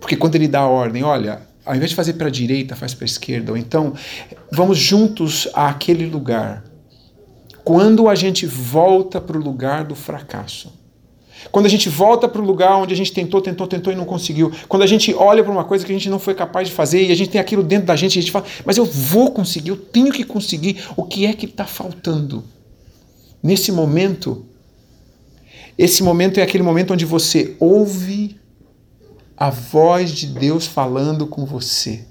Porque 0.00 0.16
quando 0.16 0.34
ele 0.34 0.48
dá 0.48 0.60
a 0.60 0.68
ordem, 0.68 1.02
olha, 1.02 1.42
ao 1.64 1.74
invés 1.74 1.90
de 1.90 1.96
fazer 1.96 2.14
para 2.14 2.28
a 2.28 2.30
direita, 2.30 2.76
faz 2.76 2.94
para 2.94 3.04
a 3.04 3.06
esquerda. 3.06 3.52
Ou 3.52 3.58
então, 3.58 3.94
vamos 4.52 4.78
juntos 4.78 5.48
àquele 5.54 6.06
lugar. 6.06 6.64
Quando 7.64 8.08
a 8.08 8.14
gente 8.14 8.46
volta 8.46 9.20
para 9.20 9.38
o 9.38 9.40
lugar 9.40 9.84
do 9.84 9.94
fracasso. 9.94 10.72
Quando 11.50 11.66
a 11.66 11.68
gente 11.68 11.88
volta 11.88 12.26
para 12.28 12.40
o 12.40 12.44
lugar 12.44 12.76
onde 12.76 12.94
a 12.94 12.96
gente 12.96 13.12
tentou, 13.12 13.40
tentou, 13.40 13.66
tentou 13.66 13.92
e 13.92 13.96
não 13.96 14.04
conseguiu. 14.04 14.50
Quando 14.68 14.82
a 14.82 14.86
gente 14.86 15.12
olha 15.14 15.42
para 15.42 15.52
uma 15.52 15.64
coisa 15.64 15.84
que 15.84 15.92
a 15.92 15.94
gente 15.94 16.08
não 16.08 16.18
foi 16.18 16.34
capaz 16.34 16.68
de 16.68 16.74
fazer 16.74 17.06
e 17.06 17.12
a 17.12 17.14
gente 17.14 17.30
tem 17.30 17.40
aquilo 17.40 17.62
dentro 17.62 17.86
da 17.86 17.96
gente 17.96 18.18
a 18.18 18.22
gente 18.22 18.32
fala, 18.32 18.46
mas 18.64 18.76
eu 18.76 18.84
vou 18.84 19.30
conseguir, 19.30 19.70
eu 19.70 19.76
tenho 19.76 20.12
que 20.12 20.24
conseguir. 20.24 20.84
O 20.96 21.02
que 21.02 21.26
é 21.26 21.32
que 21.32 21.46
está 21.46 21.66
faltando? 21.66 22.44
Nesse 23.42 23.70
momento, 23.70 24.46
Esse 25.76 26.02
momento 26.02 26.38
é 26.38 26.42
aquele 26.42 26.62
momento 26.62 26.92
onde 26.92 27.04
você 27.04 27.56
ouve 27.58 28.36
a 29.44 29.50
voz 29.50 30.12
de 30.12 30.26
Deus 30.26 30.66
falando 30.66 31.26
com 31.26 31.44
você. 31.44 32.06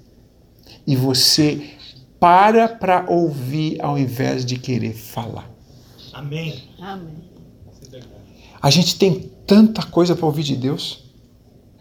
E 0.85 0.95
você 0.95 1.71
para 2.19 2.67
para 2.67 3.05
ouvir 3.09 3.83
ao 3.83 3.97
invés 3.97 4.45
de 4.45 4.55
querer 4.59 4.93
falar. 4.93 5.49
Amém. 6.13 6.69
Amém. 6.79 7.23
A 8.61 8.69
gente 8.69 8.99
tem 8.99 9.31
tanta 9.47 9.81
coisa 9.81 10.15
para 10.15 10.27
ouvir 10.27 10.43
de 10.43 10.55
Deus. 10.55 11.05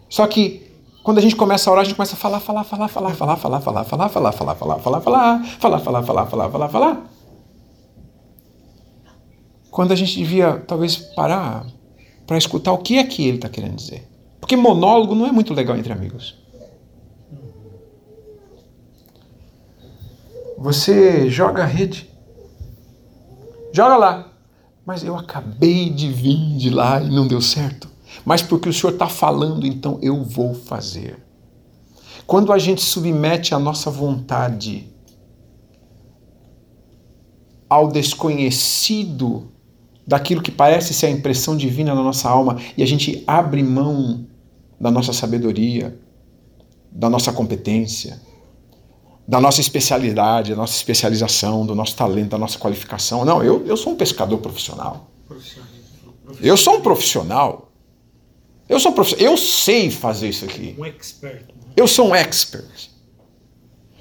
Só 0.09 0.27
que 0.27 0.73
quando 1.03 1.19
a 1.19 1.21
gente 1.21 1.37
começa 1.37 1.69
a 1.69 1.73
orar, 1.73 1.83
a 1.83 1.85
gente 1.85 1.97
começa 1.97 2.15
a 2.15 2.19
falar, 2.19 2.41
falar, 2.41 2.65
falar, 2.65 2.89
falar, 2.89 3.15
falar, 3.15 3.37
falar, 3.37 3.61
falar, 3.61 3.85
falar, 3.85 4.09
falar, 4.09 4.33
falar, 4.33 4.57
falar, 4.57 4.79
falar, 4.79 5.01
falar, 5.03 5.41
falar, 5.61 5.81
falar, 5.81 6.03
falar, 6.03 6.27
falar, 6.27 6.51
falar, 6.51 6.69
falar. 6.71 7.11
Quando 9.71 9.93
a 9.93 9.97
gente 9.97 10.17
devia 10.17 10.59
talvez 10.67 10.97
parar 10.97 11.67
para 12.27 12.39
escutar 12.39 12.73
o 12.73 12.79
que 12.79 12.97
é 12.97 13.05
que 13.05 13.27
ele 13.27 13.37
está 13.37 13.51
querendo 13.51 13.77
dizer. 13.77 14.12
Porque 14.43 14.57
monólogo 14.57 15.15
não 15.15 15.25
é 15.25 15.31
muito 15.31 15.55
legal 15.55 15.77
entre 15.77 15.93
amigos. 15.93 16.35
Você 20.59 21.31
joga 21.31 21.63
a 21.63 21.67
rede. 21.67 22.11
Joga 23.73 23.97
lá. 23.97 24.33
Mas 24.85 25.05
eu 25.05 25.17
acabei 25.17 25.89
de 25.89 26.11
vir 26.11 26.57
de 26.57 26.71
lá 26.71 27.01
e 27.01 27.09
não 27.09 27.29
deu 27.29 27.41
certo. 27.41 27.89
Mas 28.25 28.43
porque 28.43 28.69
o 28.69 28.73
Senhor 28.73 28.95
está 28.95 29.07
falando, 29.07 29.65
então 29.65 29.97
eu 30.03 30.25
vou 30.25 30.55
fazer. 30.55 31.25
Quando 32.27 32.53
a 32.53 32.59
gente 32.59 32.83
submete 32.83 33.55
a 33.55 33.61
nossa 33.61 33.93
vontade 33.93 34.89
ao 37.71 37.87
desconhecido 37.87 39.53
daquilo 40.05 40.43
que 40.43 40.51
parece 40.51 40.93
ser 40.93 41.07
a 41.07 41.11
impressão 41.11 41.57
divina 41.57 41.95
na 41.95 42.03
nossa 42.03 42.29
alma 42.29 42.59
e 42.77 42.83
a 42.83 42.87
gente 42.87 43.23
abre 43.25 43.63
mão 43.63 44.27
da 44.83 44.91
nossa 44.91 45.13
sabedoria, 45.13 45.97
da 46.91 47.09
nossa 47.09 47.33
competência, 47.33 48.21
da 49.27 49.41
nossa 49.41 49.61
especialidade, 49.61 50.51
da 50.51 50.57
nossa 50.57 50.75
especialização, 50.75 51.65
do 51.65 51.73
nosso 51.73 51.95
talento, 51.95 52.31
da 52.31 52.39
nossa 52.39 52.59
qualificação. 52.59 53.25
Não, 53.25 53.45
eu, 53.45 53.65
eu 53.65 53.77
sou 53.77 53.93
um 53.93 53.97
pescador 53.97 54.39
profissional. 54.39 55.09
Eu 56.41 56.57
sou 56.57 56.79
um 56.79 56.81
profissional. 56.81 57.71
Eu 58.69 58.81
sou 58.81 58.91
um 58.91 58.95
profissional. 58.97 59.33
Eu 59.33 59.39
sei 59.39 59.89
fazer 59.89 60.31
isso 60.31 60.45
aqui. 60.45 60.75
Um 60.77 60.85
expert. 60.85 61.47
né? 61.47 61.73
Eu 61.77 61.87
sou 61.87 62.09
um 62.09 62.15
expert. 62.15 62.91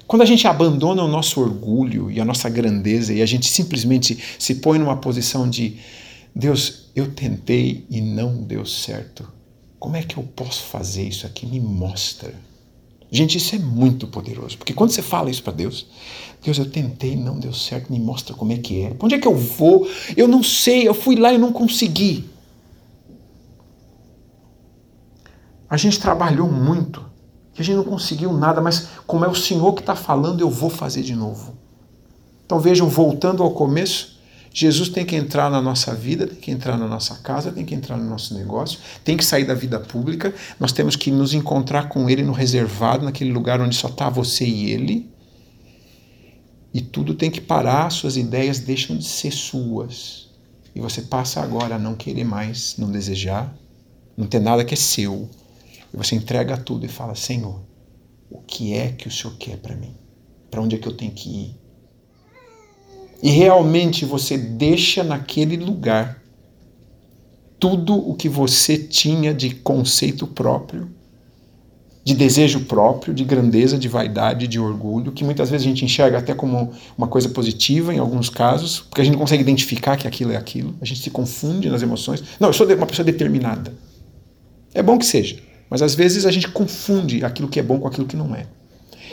Quando 0.04 0.22
a 0.22 0.26
gente 0.26 0.48
abandona 0.48 1.04
o 1.04 1.08
nosso 1.08 1.40
orgulho 1.40 2.10
e 2.10 2.20
a 2.20 2.24
nossa 2.24 2.48
grandeza 2.50 3.14
e 3.14 3.22
a 3.22 3.26
gente 3.26 3.46
simplesmente 3.46 4.18
se 4.36 4.56
põe 4.56 4.80
numa 4.80 4.96
posição 4.96 5.48
de 5.48 5.78
Deus, 6.34 6.90
eu 6.96 7.12
tentei 7.12 7.86
e 7.88 8.00
não 8.00 8.42
deu 8.42 8.66
certo. 8.66 9.41
Como 9.82 9.96
é 9.96 10.02
que 10.04 10.16
eu 10.16 10.22
posso 10.22 10.62
fazer 10.62 11.02
isso 11.02 11.26
aqui? 11.26 11.44
Me 11.44 11.58
mostra. 11.58 12.32
Gente, 13.10 13.36
isso 13.36 13.56
é 13.56 13.58
muito 13.58 14.06
poderoso, 14.06 14.56
porque 14.56 14.72
quando 14.72 14.92
você 14.92 15.02
fala 15.02 15.28
isso 15.28 15.42
para 15.42 15.52
Deus, 15.52 15.88
Deus, 16.40 16.56
eu 16.56 16.70
tentei, 16.70 17.16
não 17.16 17.36
deu 17.36 17.52
certo, 17.52 17.90
me 17.90 17.98
mostra 17.98 18.32
como 18.32 18.52
é 18.52 18.58
que 18.58 18.80
é. 18.80 18.90
Pra 18.90 19.06
onde 19.06 19.16
é 19.16 19.18
que 19.18 19.26
eu 19.26 19.34
vou? 19.34 19.88
Eu 20.16 20.28
não 20.28 20.40
sei, 20.40 20.86
eu 20.86 20.94
fui 20.94 21.16
lá 21.16 21.32
e 21.32 21.36
não 21.36 21.52
consegui. 21.52 22.30
A 25.68 25.76
gente 25.76 25.98
trabalhou 25.98 26.48
muito, 26.48 27.04
que 27.52 27.60
a 27.60 27.64
gente 27.64 27.74
não 27.74 27.84
conseguiu 27.84 28.32
nada, 28.32 28.60
mas 28.60 28.86
como 29.04 29.24
é 29.24 29.28
o 29.28 29.34
Senhor 29.34 29.74
que 29.74 29.80
está 29.80 29.96
falando, 29.96 30.42
eu 30.42 30.48
vou 30.48 30.70
fazer 30.70 31.02
de 31.02 31.16
novo. 31.16 31.54
Então 32.46 32.60
vejam, 32.60 32.88
voltando 32.88 33.42
ao 33.42 33.50
começo, 33.50 34.16
Jesus 34.54 34.88
tem 34.90 35.04
que 35.04 35.16
entrar 35.16 35.50
na 35.50 35.62
nossa 35.62 35.94
vida, 35.94 36.26
tem 36.26 36.36
que 36.36 36.50
entrar 36.50 36.76
na 36.76 36.86
nossa 36.86 37.16
casa, 37.16 37.50
tem 37.50 37.64
que 37.64 37.74
entrar 37.74 37.96
no 37.96 38.08
nosso 38.08 38.34
negócio, 38.34 38.78
tem 39.02 39.16
que 39.16 39.24
sair 39.24 39.44
da 39.44 39.54
vida 39.54 39.80
pública, 39.80 40.34
nós 40.60 40.72
temos 40.72 40.94
que 40.94 41.10
nos 41.10 41.32
encontrar 41.32 41.88
com 41.88 42.08
Ele 42.10 42.22
no 42.22 42.32
reservado, 42.32 43.04
naquele 43.04 43.32
lugar 43.32 43.60
onde 43.60 43.74
só 43.74 43.88
está 43.88 44.10
você 44.10 44.44
e 44.44 44.70
Ele. 44.70 45.10
E 46.74 46.80
tudo 46.80 47.14
tem 47.14 47.30
que 47.30 47.40
parar, 47.40 47.90
suas 47.90 48.16
ideias 48.16 48.58
deixam 48.58 48.96
de 48.96 49.04
ser 49.04 49.30
suas. 49.30 50.30
E 50.74 50.80
você 50.80 51.02
passa 51.02 51.40
agora 51.42 51.76
a 51.76 51.78
não 51.78 51.94
querer 51.94 52.24
mais, 52.24 52.76
não 52.78 52.90
desejar, 52.90 53.54
não 54.16 54.26
ter 54.26 54.40
nada 54.40 54.64
que 54.64 54.74
é 54.74 54.76
seu. 54.76 55.28
E 55.92 55.96
você 55.96 56.14
entrega 56.14 56.56
tudo 56.56 56.86
e 56.86 56.88
fala: 56.88 57.14
Senhor, 57.14 57.60
o 58.30 58.38
que 58.40 58.72
é 58.72 58.92
que 58.92 59.08
o 59.08 59.10
Senhor 59.10 59.36
quer 59.36 59.58
para 59.58 59.76
mim? 59.76 59.94
Para 60.50 60.62
onde 60.62 60.76
é 60.76 60.78
que 60.78 60.88
eu 60.88 60.96
tenho 60.96 61.12
que 61.12 61.28
ir? 61.28 61.61
E 63.22 63.30
realmente 63.30 64.04
você 64.04 64.36
deixa 64.36 65.04
naquele 65.04 65.56
lugar 65.56 66.20
tudo 67.56 67.94
o 67.96 68.14
que 68.14 68.28
você 68.28 68.76
tinha 68.76 69.32
de 69.32 69.54
conceito 69.54 70.26
próprio, 70.26 70.90
de 72.04 72.14
desejo 72.14 72.64
próprio, 72.64 73.14
de 73.14 73.22
grandeza, 73.22 73.78
de 73.78 73.86
vaidade, 73.86 74.48
de 74.48 74.58
orgulho, 74.58 75.12
que 75.12 75.22
muitas 75.22 75.48
vezes 75.48 75.64
a 75.64 75.68
gente 75.68 75.84
enxerga 75.84 76.18
até 76.18 76.34
como 76.34 76.72
uma 76.98 77.06
coisa 77.06 77.28
positiva 77.28 77.94
em 77.94 77.98
alguns 78.00 78.28
casos, 78.28 78.80
porque 78.80 79.00
a 79.00 79.04
gente 79.04 79.12
não 79.12 79.20
consegue 79.20 79.42
identificar 79.42 79.96
que 79.96 80.08
aquilo 80.08 80.32
é 80.32 80.36
aquilo, 80.36 80.74
a 80.80 80.84
gente 80.84 81.00
se 81.00 81.10
confunde 81.10 81.70
nas 81.70 81.80
emoções. 81.80 82.24
Não, 82.40 82.48
eu 82.48 82.52
sou 82.52 82.66
uma 82.66 82.86
pessoa 82.86 83.06
determinada. 83.06 83.72
É 84.74 84.82
bom 84.82 84.98
que 84.98 85.06
seja, 85.06 85.38
mas 85.70 85.80
às 85.80 85.94
vezes 85.94 86.26
a 86.26 86.32
gente 86.32 86.48
confunde 86.48 87.24
aquilo 87.24 87.46
que 87.46 87.60
é 87.60 87.62
bom 87.62 87.78
com 87.78 87.86
aquilo 87.86 88.08
que 88.08 88.16
não 88.16 88.34
é. 88.34 88.46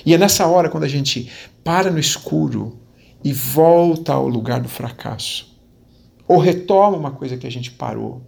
E 0.04 0.16
é 0.16 0.18
nessa 0.18 0.48
hora 0.48 0.70
quando 0.70 0.86
a 0.86 0.88
gente 0.88 1.30
para 1.64 1.92
no 1.92 2.00
escuro 2.00 2.80
e 3.24 3.34
volta 3.34 4.14
ao 4.14 4.28
lugar 4.28 4.62
do 4.62 4.70
fracasso. 4.70 5.58
Ou 6.28 6.38
retoma 6.38 6.98
uma 6.98 7.12
coisa 7.12 7.38
que 7.38 7.48
a 7.48 7.52
gente 7.52 7.72
parou. 7.72 8.22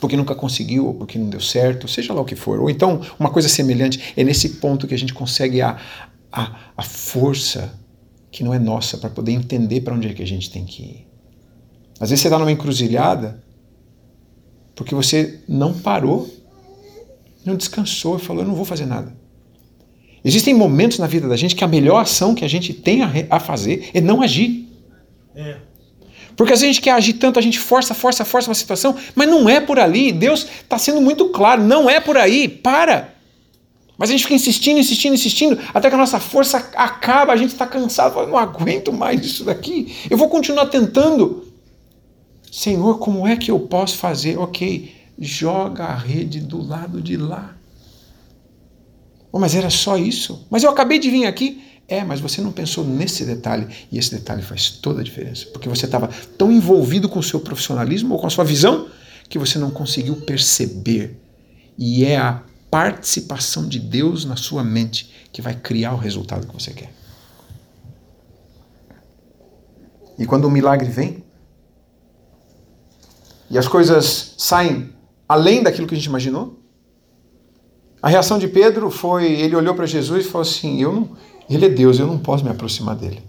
Porque 0.00 0.16
nunca 0.16 0.34
conseguiu, 0.34 0.86
ou 0.86 0.94
porque 0.94 1.18
não 1.18 1.28
deu 1.28 1.40
certo, 1.40 1.86
seja 1.86 2.14
lá 2.14 2.22
o 2.22 2.24
que 2.24 2.34
for. 2.34 2.58
Ou 2.58 2.70
então, 2.70 3.00
uma 3.18 3.30
coisa 3.30 3.48
semelhante. 3.48 4.14
É 4.16 4.24
nesse 4.24 4.56
ponto 4.56 4.86
que 4.86 4.94
a 4.94 4.98
gente 4.98 5.12
consegue 5.12 5.60
a, 5.60 5.78
a, 6.32 6.56
a 6.76 6.82
força 6.82 7.78
que 8.30 8.42
não 8.42 8.54
é 8.54 8.58
nossa 8.58 8.96
para 8.96 9.10
poder 9.10 9.32
entender 9.32 9.82
para 9.82 9.94
onde 9.94 10.08
é 10.08 10.14
que 10.14 10.22
a 10.22 10.26
gente 10.26 10.50
tem 10.50 10.64
que 10.64 10.82
ir. 10.82 11.08
Às 12.00 12.08
vezes 12.08 12.22
você 12.22 12.28
está 12.28 12.38
numa 12.38 12.50
encruzilhada 12.50 13.42
porque 14.74 14.94
você 14.94 15.42
não 15.46 15.74
parou, 15.74 16.26
não 17.44 17.54
descansou 17.54 18.16
e 18.16 18.20
falou: 18.20 18.42
Eu 18.42 18.48
não 18.48 18.54
vou 18.54 18.64
fazer 18.64 18.86
nada. 18.86 19.14
Existem 20.24 20.52
momentos 20.52 20.98
na 20.98 21.06
vida 21.06 21.26
da 21.28 21.36
gente 21.36 21.54
que 21.54 21.64
a 21.64 21.68
melhor 21.68 22.00
ação 22.00 22.34
que 22.34 22.44
a 22.44 22.48
gente 22.48 22.74
tem 22.74 23.02
a, 23.02 23.10
a 23.30 23.40
fazer 23.40 23.90
é 23.94 24.00
não 24.00 24.22
agir. 24.22 24.68
É. 25.34 25.56
Porque 26.36 26.52
às 26.52 26.60
vezes 26.60 26.70
a 26.70 26.72
gente 26.72 26.82
quer 26.82 26.92
agir 26.92 27.14
tanto, 27.14 27.38
a 27.38 27.42
gente 27.42 27.58
força, 27.58 27.94
força, 27.94 28.24
força 28.24 28.48
uma 28.48 28.54
situação, 28.54 28.96
mas 29.14 29.28
não 29.28 29.48
é 29.48 29.60
por 29.60 29.78
ali. 29.78 30.10
Deus 30.12 30.46
está 30.62 30.78
sendo 30.78 31.00
muito 31.00 31.28
claro, 31.28 31.62
não 31.62 31.88
é 31.88 32.00
por 32.00 32.16
aí. 32.16 32.48
Para. 32.48 33.14
Mas 33.98 34.08
a 34.08 34.12
gente 34.12 34.22
fica 34.22 34.34
insistindo, 34.34 34.80
insistindo, 34.80 35.12
insistindo, 35.12 35.58
até 35.74 35.90
que 35.90 35.94
a 35.94 35.98
nossa 35.98 36.18
força 36.18 36.56
acaba, 36.74 37.34
a 37.34 37.36
gente 37.36 37.52
está 37.52 37.66
cansado, 37.66 38.14
fala, 38.14 38.26
não 38.26 38.38
aguento 38.38 38.90
mais 38.90 39.22
isso 39.22 39.44
daqui. 39.44 39.94
Eu 40.08 40.16
vou 40.16 40.30
continuar 40.30 40.66
tentando. 40.66 41.46
Senhor, 42.50 42.98
como 42.98 43.26
é 43.26 43.36
que 43.36 43.50
eu 43.50 43.60
posso 43.60 43.98
fazer? 43.98 44.38
Ok, 44.38 44.94
joga 45.18 45.84
a 45.84 45.94
rede 45.94 46.40
do 46.40 46.66
lado 46.66 47.02
de 47.02 47.18
lá. 47.18 47.54
Oh, 49.32 49.38
mas 49.38 49.54
era 49.54 49.70
só 49.70 49.96
isso? 49.96 50.46
Mas 50.50 50.62
eu 50.62 50.70
acabei 50.70 50.98
de 50.98 51.10
vir 51.10 51.26
aqui. 51.26 51.64
É, 51.86 52.04
mas 52.04 52.20
você 52.20 52.40
não 52.40 52.52
pensou 52.52 52.84
nesse 52.84 53.24
detalhe. 53.24 53.66
E 53.90 53.98
esse 53.98 54.12
detalhe 54.12 54.42
faz 54.42 54.70
toda 54.70 55.00
a 55.00 55.04
diferença. 55.04 55.46
Porque 55.52 55.68
você 55.68 55.86
estava 55.86 56.08
tão 56.38 56.52
envolvido 56.52 57.08
com 57.08 57.18
o 57.18 57.22
seu 57.22 57.40
profissionalismo 57.40 58.14
ou 58.14 58.20
com 58.20 58.26
a 58.26 58.30
sua 58.30 58.44
visão 58.44 58.88
que 59.28 59.38
você 59.38 59.58
não 59.58 59.70
conseguiu 59.70 60.16
perceber. 60.16 61.20
E 61.76 62.04
é 62.04 62.16
a 62.16 62.42
participação 62.70 63.66
de 63.66 63.78
Deus 63.78 64.24
na 64.24 64.36
sua 64.36 64.62
mente 64.62 65.10
que 65.32 65.42
vai 65.42 65.54
criar 65.54 65.92
o 65.92 65.96
resultado 65.96 66.46
que 66.46 66.54
você 66.54 66.72
quer. 66.72 66.92
E 70.18 70.26
quando 70.26 70.44
o 70.44 70.50
milagre 70.50 70.88
vem, 70.88 71.24
e 73.50 73.58
as 73.58 73.66
coisas 73.66 74.34
saem 74.38 74.92
além 75.28 75.62
daquilo 75.62 75.86
que 75.88 75.94
a 75.94 75.96
gente 75.96 76.06
imaginou, 76.06 76.59
a 78.02 78.08
reação 78.08 78.38
de 78.38 78.48
Pedro 78.48 78.90
foi: 78.90 79.32
ele 79.32 79.56
olhou 79.56 79.74
para 79.74 79.86
Jesus 79.86 80.24
e 80.24 80.28
falou 80.28 80.42
assim: 80.42 80.80
eu 80.82 80.92
não, 80.92 81.10
Ele 81.48 81.66
é 81.66 81.68
Deus, 81.68 81.98
eu 81.98 82.06
não 82.06 82.18
posso 82.18 82.44
me 82.44 82.50
aproximar 82.50 82.96
dele. 82.96 83.22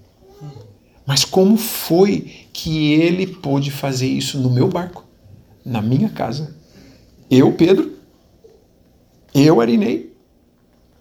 Mas 1.05 1.25
como 1.25 1.57
foi 1.57 2.45
que 2.53 2.93
ele 2.93 3.27
pôde 3.27 3.71
fazer 3.71 4.07
isso 4.07 4.39
no 4.39 4.49
meu 4.49 4.67
barco, 4.67 5.03
na 5.65 5.81
minha 5.81 6.09
casa? 6.09 6.55
Eu, 7.29 7.51
Pedro, 7.53 7.91
eu, 9.33 9.59
Arinei, 9.59 10.13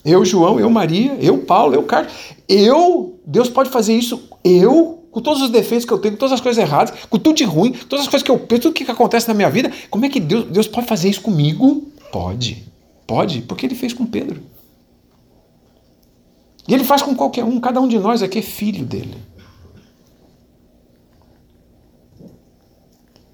eu, 0.05 0.25
João, 0.25 0.59
eu, 0.59 0.71
Maria, 0.71 1.15
eu, 1.21 1.39
Paulo, 1.39 1.75
eu, 1.75 1.83
Carlos. 1.83 2.13
Eu, 2.49 3.21
Deus 3.27 3.49
pode 3.49 3.69
fazer 3.71 3.95
isso, 3.95 4.23
eu, 4.43 5.05
com 5.11 5.21
todos 5.21 5.43
os 5.43 5.51
defeitos 5.51 5.85
que 5.85 5.93
eu 5.93 5.99
tenho, 5.99 6.15
com 6.15 6.19
todas 6.19 6.33
as 6.33 6.41
coisas 6.41 6.63
erradas, 6.63 6.95
com 7.09 7.19
tudo 7.19 7.37
de 7.37 7.45
ruim, 7.45 7.73
todas 7.73 8.05
as 8.07 8.11
coisas 8.11 8.25
que 8.25 8.31
eu 8.31 8.39
penso, 8.39 8.63
tudo 8.63 8.75
que 8.75 8.91
acontece 8.91 9.29
na 9.29 9.35
minha 9.35 9.51
vida. 9.51 9.71
Como 9.91 10.05
é 10.05 10.09
que 10.09 10.19
Deus, 10.19 10.47
Deus 10.47 10.67
pode 10.67 10.87
fazer 10.87 11.11
isso 11.11 11.21
comigo? 11.21 11.89
Pode. 12.11 12.70
Pode, 13.11 13.43
porque 13.43 13.67
ele 13.67 13.75
fez 13.75 13.93
com 13.93 14.07
Pedro. 14.07 14.41
E 16.69 16.73
ele 16.73 16.85
faz 16.85 17.03
com 17.03 17.13
qualquer 17.13 17.43
um, 17.43 17.59
cada 17.59 17.81
um 17.81 17.89
de 17.89 17.99
nós 17.99 18.23
aqui 18.23 18.39
é 18.39 18.43
filho 18.43 18.85
dele. 18.85 19.17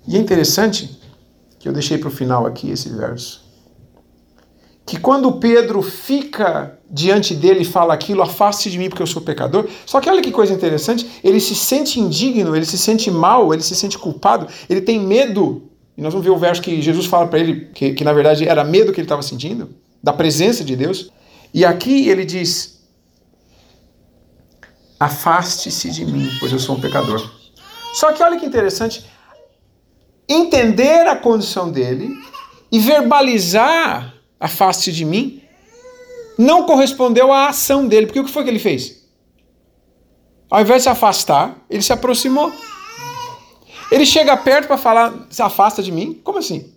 E 0.09 0.17
é 0.17 0.19
interessante 0.19 0.99
que 1.59 1.69
eu 1.69 1.75
deixei 1.75 1.99
para 1.99 2.09
o 2.09 2.11
final 2.11 2.47
aqui 2.47 2.71
esse 2.71 2.89
verso. 2.89 3.45
Que 4.87 4.99
quando 4.99 5.31
Pedro 5.33 5.83
fica 5.83 6.79
diante 6.91 7.35
dele 7.35 7.61
e 7.61 7.67
fala 7.67 7.93
aquilo, 7.93 8.23
afaste 8.23 8.71
de 8.71 8.79
mim 8.79 8.89
porque 8.89 9.03
eu 9.03 9.07
sou 9.07 9.21
pecador. 9.21 9.69
Só 9.85 10.01
que 10.01 10.09
olha 10.09 10.23
que 10.23 10.31
coisa 10.31 10.55
interessante, 10.55 11.07
ele 11.23 11.39
se 11.39 11.55
sente 11.55 12.01
indigno, 12.01 12.57
ele 12.57 12.65
se 12.65 12.79
sente 12.79 13.11
mal, 13.11 13.53
ele 13.53 13.63
se 13.63 13.77
sente 13.77 13.99
culpado, 13.99 14.49
ele 14.71 14.81
tem 14.81 14.99
medo. 14.99 15.71
E 15.97 16.03
nós 16.03 16.13
vamos 16.13 16.25
ver 16.27 16.33
o 16.33 16.37
verso 16.37 16.61
que 16.61 16.83
Jesus 16.83 17.07
fala 17.07 17.27
para 17.27 17.39
ele, 17.39 17.67
que, 17.75 17.95
que 17.95 18.05
na 18.05 18.13
verdade 18.13 18.47
era 18.47 18.63
medo 18.63 18.93
que 18.93 19.01
ele 19.01 19.07
estava 19.07 19.23
sentindo, 19.23 19.75
da 20.03 20.13
presença 20.13 20.63
de 20.63 20.77
Deus. 20.77 21.11
E 21.55 21.65
aqui 21.65 22.09
ele 22.09 22.25
diz: 22.25 22.83
Afaste-se 25.01 25.91
de 25.91 26.05
mim, 26.05 26.29
pois 26.39 26.53
eu 26.53 26.59
sou 26.59 26.77
um 26.77 26.81
pecador. 26.81 27.31
Só 27.95 28.13
que 28.13 28.23
olha 28.23 28.39
que 28.39 28.45
interessante, 28.45 29.07
entender 30.29 31.07
a 31.07 31.17
condição 31.17 31.71
dele 31.71 32.11
e 32.71 32.79
verbalizar 32.79 34.15
afaste 34.39 34.93
de 34.93 35.05
mim 35.05 35.43
não 36.37 36.65
correspondeu 36.65 37.33
à 37.33 37.49
ação 37.49 37.87
dele, 37.87 38.07
porque 38.07 38.21
o 38.21 38.25
que 38.25 38.31
foi 38.31 38.45
que 38.45 38.51
ele 38.51 38.59
fez? 38.59 39.07
Ao 40.51 40.61
invés 40.61 40.81
de 40.81 40.83
se 40.85 40.89
afastar, 40.89 41.57
ele 41.71 41.83
se 41.83 41.93
aproximou. 41.93 42.53
Ele 43.91 44.05
chega 44.05 44.37
perto 44.37 44.67
para 44.67 44.79
falar, 44.79 45.27
se 45.31 45.43
afasta 45.43 45.83
de 45.83 45.93
mim? 45.93 46.21
Como 46.25 46.39
assim? 46.39 46.73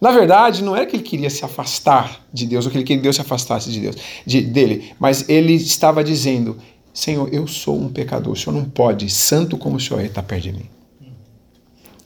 Na 0.00 0.12
verdade, 0.12 0.62
não 0.62 0.76
era 0.76 0.86
que 0.86 0.96
ele 0.96 1.02
queria 1.02 1.30
se 1.30 1.44
afastar 1.44 2.24
de 2.32 2.46
Deus, 2.46 2.64
ou 2.64 2.70
que 2.70 2.76
ele 2.76 2.84
queria 2.84 2.98
que 2.98 3.02
Deus 3.02 3.16
se 3.16 3.22
afastasse 3.22 3.70
de 3.70 3.80
Deus, 3.80 3.96
de, 4.24 4.42
dele, 4.42 4.92
mas 4.98 5.28
ele 5.28 5.54
estava 5.54 6.04
dizendo: 6.04 6.56
Senhor, 6.94 7.28
eu 7.32 7.46
sou 7.48 7.76
um 7.76 7.88
pecador, 7.88 8.32
o 8.32 8.36
Senhor 8.36 8.56
não 8.56 8.64
pode, 8.64 9.10
santo 9.10 9.56
como 9.56 9.76
o 9.76 9.80
Senhor 9.80 10.00
é, 10.00 10.06
estar 10.06 10.22
perto 10.22 10.44
de 10.44 10.52
mim. 10.52 10.70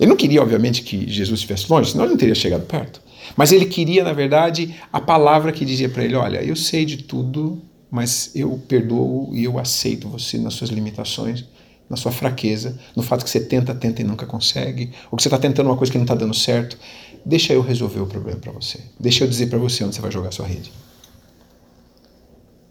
Ele 0.00 0.08
não 0.08 0.16
queria, 0.16 0.42
obviamente, 0.42 0.82
que 0.82 1.08
Jesus 1.08 1.40
estivesse 1.40 1.70
longe, 1.70 1.90
senão 1.90 2.04
ele 2.04 2.12
não 2.12 2.18
teria 2.18 2.34
chegado 2.34 2.66
perto. 2.66 3.00
Mas 3.36 3.52
ele 3.52 3.66
queria, 3.66 4.02
na 4.02 4.12
verdade, 4.12 4.74
a 4.92 5.00
palavra 5.00 5.52
que 5.52 5.64
dizia 5.64 5.88
para 5.88 6.02
ele: 6.02 6.14
Olha, 6.14 6.42
eu 6.42 6.56
sei 6.56 6.84
de 6.84 6.96
tudo, 6.96 7.62
mas 7.90 8.30
eu 8.34 8.60
perdoo 8.66 9.30
e 9.34 9.44
eu 9.44 9.58
aceito 9.58 10.08
você 10.08 10.38
nas 10.38 10.54
suas 10.54 10.70
limitações, 10.70 11.44
na 11.92 11.96
sua 11.98 12.10
fraqueza, 12.10 12.78
no 12.96 13.02
fato 13.02 13.22
que 13.22 13.28
você 13.28 13.38
tenta, 13.38 13.74
tenta 13.74 14.00
e 14.00 14.04
nunca 14.04 14.24
consegue, 14.24 14.94
ou 15.10 15.16
que 15.18 15.22
você 15.22 15.28
está 15.28 15.38
tentando 15.38 15.66
uma 15.66 15.76
coisa 15.76 15.92
que 15.92 15.98
não 15.98 16.06
está 16.06 16.14
dando 16.14 16.32
certo. 16.32 16.78
Deixa 17.22 17.52
eu 17.52 17.60
resolver 17.60 18.00
o 18.00 18.06
problema 18.06 18.40
para 18.40 18.50
você. 18.50 18.80
Deixa 18.98 19.24
eu 19.24 19.28
dizer 19.28 19.50
para 19.50 19.58
você 19.58 19.84
onde 19.84 19.94
você 19.94 20.00
vai 20.00 20.10
jogar 20.10 20.32
sua 20.32 20.46
rede. 20.46 20.72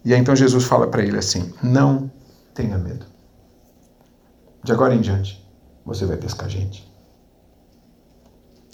E 0.04 0.12
aí 0.12 0.18
então 0.18 0.34
Jesus 0.34 0.64
fala 0.64 0.88
para 0.88 1.04
ele 1.04 1.16
assim: 1.16 1.54
Não 1.62 2.10
tenha 2.52 2.76
medo. 2.76 3.06
De 4.64 4.72
agora 4.72 4.92
em 4.92 5.00
diante, 5.00 5.40
você 5.86 6.04
vai 6.04 6.16
pescar 6.16 6.48
gente. 6.48 6.84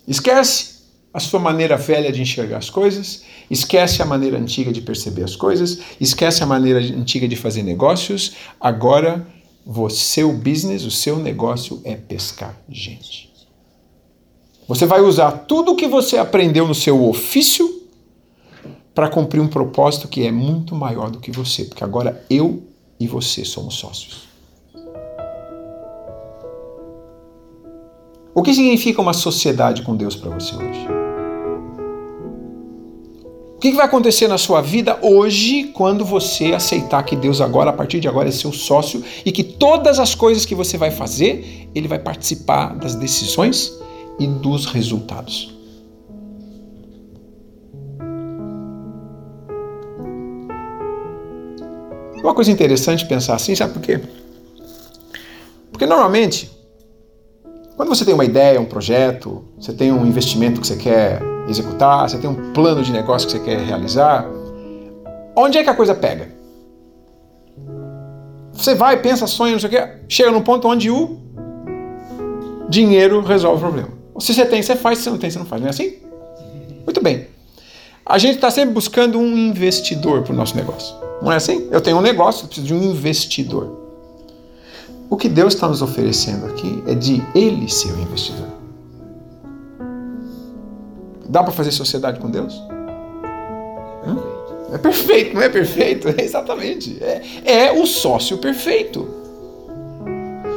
Esquece 0.07 0.79
a 1.13 1.21
sua 1.21 1.41
maneira 1.41 1.77
velha 1.77 2.11
de 2.11 2.23
enxergar 2.23 2.57
as 2.57 2.71
coisas, 2.71 3.23
esquece 3.51 4.01
a 4.01 4.07
maneira 4.07 4.39
antiga 4.39 4.73
de 4.73 4.81
perceber 4.81 5.25
as 5.25 5.37
coisas, 5.37 5.79
esquece 6.01 6.43
a 6.43 6.47
maneira 6.47 6.81
antiga 6.81 7.29
de 7.29 7.37
fazer 7.37 7.63
negócios. 7.63 8.35
Agora, 8.59 9.27
o 9.69 9.91
seu 9.91 10.33
business, 10.33 10.85
o 10.85 10.91
seu 10.91 11.19
negócio 11.19 11.83
é 11.85 11.95
pescar 11.95 12.59
gente. 12.71 13.31
Você 14.67 14.87
vai 14.87 15.03
usar 15.03 15.31
tudo 15.31 15.73
o 15.73 15.77
que 15.77 15.87
você 15.87 16.17
aprendeu 16.17 16.67
no 16.67 16.75
seu 16.75 17.07
ofício 17.07 17.83
para 18.95 19.11
cumprir 19.11 19.41
um 19.41 19.49
propósito 19.49 20.09
que 20.09 20.27
é 20.27 20.33
muito 20.33 20.75
maior 20.75 21.11
do 21.11 21.21
que 21.21 21.31
você, 21.31 21.65
porque 21.65 21.85
agora 21.85 22.25
eu 22.31 22.63
e 22.99 23.07
você 23.07 23.45
somos 23.45 23.75
sócios. 23.75 24.27
O 28.35 28.43
que 28.43 28.55
significa 28.55 29.03
uma 29.03 29.13
sociedade 29.13 29.83
com 29.83 29.95
Deus 29.95 30.17
para 30.17 30.31
você 30.31 30.57
hoje? 30.57 31.08
O 33.59 33.61
que 33.61 33.73
vai 33.73 33.87
acontecer 33.87 34.29
na 34.29 34.39
sua 34.39 34.61
vida 34.61 35.01
hoje 35.03 35.73
quando 35.75 36.05
você 36.05 36.53
aceitar 36.53 37.03
que 37.03 37.17
Deus 37.17 37.41
agora, 37.41 37.71
a 37.71 37.73
partir 37.73 37.99
de 37.99 38.07
agora, 38.07 38.29
é 38.29 38.31
seu 38.31 38.53
sócio 38.53 39.03
e 39.27 39.33
que 39.33 39.43
todas 39.43 39.99
as 39.99 40.15
coisas 40.15 40.47
que 40.47 40.55
você 40.55 40.79
vai 40.79 40.93
fazer, 40.93 41.69
ele 41.75 41.89
vai 41.89 41.99
participar 41.99 42.77
das 42.77 42.95
decisões 42.95 43.77
e 44.17 44.29
dos 44.29 44.65
resultados? 44.67 45.53
Uma 52.23 52.35
coisa 52.37 52.53
interessante 52.53 53.05
pensar 53.09 53.35
assim, 53.35 53.57
sabe 53.57 53.73
por 53.73 53.83
quê? 53.83 54.01
Porque 55.73 55.85
normalmente 55.85 56.49
quando 57.77 57.89
você 57.89 58.05
tem 58.05 58.15
uma 58.15 58.25
ideia, 58.25 58.61
um 58.61 58.67
projeto, 58.67 59.43
você 59.59 59.73
tem 59.73 59.91
um 59.91 60.07
investimento 60.07 60.61
que 60.61 60.67
você 60.69 60.77
quer 60.77 61.38
executar, 61.49 62.09
você 62.09 62.19
tem 62.19 62.29
um 62.29 62.53
plano 62.53 62.83
de 62.83 62.93
negócio 62.93 63.27
que 63.27 63.33
você 63.33 63.41
quer 63.41 63.59
realizar, 63.61 64.27
onde 65.35 65.59
é 65.59 65.65
que 65.65 65.71
a 65.71 65.75
coisa 65.75 65.95
pega? 65.95 66.29
Você 68.53 68.75
vai, 68.75 69.01
pensa, 69.01 69.27
sonha, 69.27 69.53
não 69.53 69.61
sei 69.61 69.69
o 69.69 69.73
quê, 69.73 69.89
chega 70.09 70.31
num 70.31 70.43
ponto 70.43 70.69
onde 70.69 70.91
o 70.91 71.19
dinheiro 72.69 73.23
resolve 73.23 73.59
o 73.59 73.61
problema. 73.61 73.89
Se 74.19 74.35
você 74.35 74.45
tem, 74.45 74.61
você 74.63 74.75
faz, 74.75 74.99
se 74.99 75.05
você 75.05 75.11
não 75.11 75.19
tem, 75.19 75.31
você 75.31 75.39
não 75.39 75.47
faz. 75.47 75.63
Não 75.63 75.69
é 75.69 75.71
assim? 75.71 75.99
Muito 76.85 77.01
bem. 77.03 77.29
A 78.05 78.19
gente 78.19 78.35
está 78.35 78.51
sempre 78.51 78.75
buscando 78.75 79.19
um 79.19 79.37
investidor 79.37 80.23
para 80.23 80.33
o 80.33 80.37
nosso 80.37 80.57
negócio. 80.57 80.97
Não 81.23 81.31
é 81.31 81.37
assim? 81.37 81.69
Eu 81.71 81.81
tenho 81.81 81.99
um 81.99 82.01
negócio, 82.01 82.45
eu 82.45 82.47
preciso 82.49 82.67
de 82.67 82.75
um 82.75 82.83
investidor. 82.83 83.79
O 85.09 85.17
que 85.17 85.29
Deus 85.29 85.55
está 85.55 85.69
nos 85.69 85.83
oferecendo 85.83 86.47
aqui 86.47 86.83
é 86.87 86.95
de 86.95 87.23
Ele 87.35 87.71
ser 87.71 87.93
o 87.93 88.01
investidor. 88.01 88.58
Dá 91.29 91.43
para 91.43 91.53
fazer 91.53 91.71
sociedade 91.73 92.19
com 92.19 92.31
Deus? 92.31 92.61
É 94.73 94.77
perfeito, 94.77 95.35
não 95.35 95.43
é 95.43 95.49
perfeito? 95.49 96.09
É 96.09 96.21
exatamente. 96.23 96.99
É, 97.01 97.23
é 97.45 97.73
o 97.73 97.87
sócio 97.87 98.39
perfeito. 98.39 99.09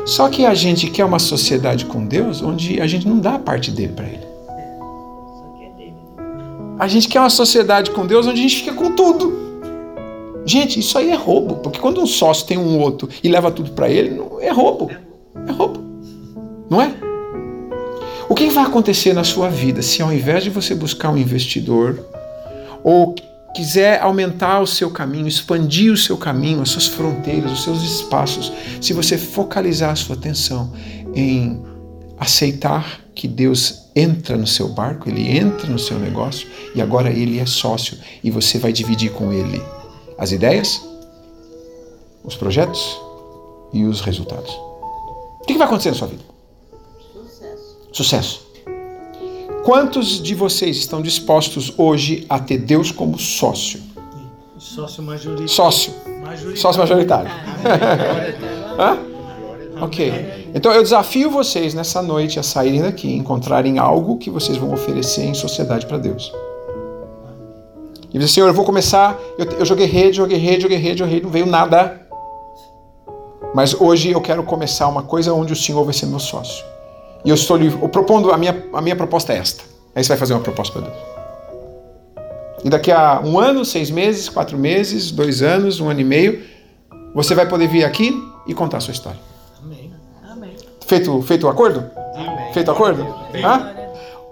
Só 0.05 0.29
que 0.29 0.45
a 0.45 0.53
gente 0.53 0.89
quer 0.89 1.05
uma 1.05 1.19
sociedade 1.19 1.85
com 1.85 2.05
Deus 2.05 2.41
onde 2.41 2.81
a 2.81 2.87
gente 2.87 3.07
não 3.07 3.19
dá 3.19 3.35
a 3.35 3.39
parte 3.39 3.71
dele 3.71 3.93
para 3.93 4.05
Ele. 4.05 4.31
A 6.79 6.87
gente 6.87 7.07
quer 7.07 7.19
uma 7.19 7.29
sociedade 7.29 7.91
com 7.91 8.07
Deus 8.07 8.25
onde 8.25 8.39
a 8.39 8.41
gente 8.41 8.63
fica 8.63 8.73
com 8.73 8.95
tudo. 8.95 9.39
Gente, 10.43 10.79
isso 10.79 10.97
aí 10.97 11.11
é 11.11 11.15
roubo, 11.15 11.57
porque 11.57 11.79
quando 11.79 12.01
um 12.01 12.07
sócio 12.07 12.47
tem 12.47 12.57
um 12.57 12.79
outro 12.79 13.07
e 13.23 13.29
leva 13.29 13.51
tudo 13.51 13.71
para 13.71 13.87
ele, 13.87 14.19
é 14.39 14.49
roubo. 14.49 14.89
É 15.47 15.51
roubo. 15.51 15.79
Não 16.67 16.81
é? 16.81 16.91
O 18.31 18.33
que 18.33 18.49
vai 18.49 18.63
acontecer 18.63 19.11
na 19.11 19.25
sua 19.25 19.49
vida 19.49 19.81
se 19.81 20.01
ao 20.01 20.13
invés 20.13 20.41
de 20.41 20.49
você 20.49 20.73
buscar 20.73 21.09
um 21.09 21.17
investidor 21.17 22.07
ou 22.81 23.13
quiser 23.53 24.01
aumentar 24.01 24.61
o 24.61 24.65
seu 24.65 24.89
caminho, 24.89 25.27
expandir 25.27 25.91
o 25.91 25.97
seu 25.97 26.15
caminho, 26.15 26.61
as 26.61 26.69
suas 26.69 26.87
fronteiras, 26.87 27.51
os 27.51 27.63
seus 27.63 27.83
espaços, 27.83 28.49
se 28.79 28.93
você 28.93 29.17
focalizar 29.17 29.91
a 29.91 29.95
sua 29.97 30.15
atenção 30.15 30.71
em 31.13 31.61
aceitar 32.17 33.01
que 33.13 33.27
Deus 33.27 33.89
entra 33.93 34.37
no 34.37 34.47
seu 34.47 34.69
barco, 34.69 35.09
ele 35.09 35.37
entra 35.37 35.67
no 35.67 35.77
seu 35.77 35.99
negócio 35.99 36.47
e 36.73 36.81
agora 36.81 37.09
ele 37.09 37.37
é 37.37 37.45
sócio 37.45 37.97
e 38.23 38.31
você 38.31 38.57
vai 38.57 38.71
dividir 38.71 39.11
com 39.11 39.33
ele 39.33 39.61
as 40.17 40.31
ideias, 40.31 40.81
os 42.23 42.37
projetos 42.37 42.97
e 43.73 43.83
os 43.83 43.99
resultados. 43.99 44.53
O 45.41 45.45
que 45.45 45.57
vai 45.57 45.67
acontecer 45.67 45.89
na 45.89 45.95
sua 45.95 46.07
vida? 46.07 46.30
Sucesso. 47.91 48.47
Quantos 49.63 50.21
de 50.21 50.33
vocês 50.33 50.77
estão 50.77 51.01
dispostos 51.01 51.73
hoje 51.77 52.25
a 52.29 52.39
ter 52.39 52.57
Deus 52.57 52.91
como 52.91 53.19
sócio? 53.19 53.79
Sócio 54.57 55.03
majoritário. 55.03 55.49
Sócio. 55.49 55.93
Majoritário. 56.23 56.57
Sócio 56.57 56.79
majoritário. 56.79 57.31
Hã? 58.79 58.97
Ok. 59.81 60.49
Então 60.53 60.71
eu 60.71 60.81
desafio 60.81 61.29
vocês 61.29 61.73
nessa 61.73 62.01
noite 62.01 62.39
a 62.39 62.43
saírem 62.43 62.81
daqui 62.81 63.07
e 63.07 63.15
encontrarem 63.15 63.79
algo 63.79 64.17
que 64.17 64.29
vocês 64.29 64.57
vão 64.57 64.73
oferecer 64.73 65.25
em 65.25 65.33
sociedade 65.33 65.85
para 65.85 65.97
Deus. 65.97 66.31
E 68.13 68.19
diz, 68.19 68.31
Senhor, 68.31 68.47
eu 68.47 68.53
vou 68.53 68.65
começar. 68.65 69.17
Eu, 69.37 69.45
eu 69.45 69.65
joguei 69.65 69.85
rede, 69.85 70.17
joguei 70.17 70.37
rede, 70.37 70.61
joguei 70.61 70.77
rede, 70.77 70.99
joguei 70.99 71.15
rede, 71.15 71.25
não 71.25 71.31
veio 71.31 71.45
nada. 71.45 72.01
Mas 73.53 73.73
hoje 73.73 74.11
eu 74.11 74.21
quero 74.21 74.43
começar 74.43 74.87
uma 74.87 75.03
coisa 75.03 75.33
onde 75.33 75.53
o 75.53 75.55
Senhor 75.55 75.83
vai 75.83 75.93
ser 75.93 76.05
meu 76.05 76.19
sócio. 76.19 76.70
E 77.23 77.29
eu 77.29 77.35
estou 77.35 77.57
lhe 77.57 77.69
propondo, 77.89 78.31
a 78.31 78.37
minha, 78.37 78.65
a 78.73 78.81
minha 78.81 78.95
proposta 78.95 79.33
é 79.33 79.37
esta. 79.37 79.63
Aí 79.95 80.03
você 80.03 80.09
vai 80.09 80.17
fazer 80.17 80.33
uma 80.33 80.41
proposta 80.41 80.79
para 80.79 80.89
Deus. 80.89 81.01
E 82.63 82.69
daqui 82.69 82.91
a 82.91 83.21
um 83.23 83.39
ano, 83.39 83.65
seis 83.65 83.89
meses, 83.89 84.29
quatro 84.29 84.57
meses, 84.57 85.11
dois 85.11 85.41
anos, 85.41 85.79
um 85.79 85.89
ano 85.89 85.99
e 85.99 86.03
meio, 86.03 86.43
você 87.13 87.33
vai 87.35 87.47
poder 87.47 87.67
vir 87.67 87.83
aqui 87.83 88.13
e 88.47 88.53
contar 88.53 88.77
a 88.77 88.81
sua 88.81 88.91
história. 88.91 89.19
Amém. 89.63 89.91
Amém. 90.29 90.55
Feito, 90.85 91.21
feito 91.23 91.47
o 91.47 91.49
acordo? 91.49 91.83
Amém. 92.15 92.53
Feito 92.53 92.67
o 92.69 92.71
acordo? 92.71 93.03
Hã? 93.43 93.81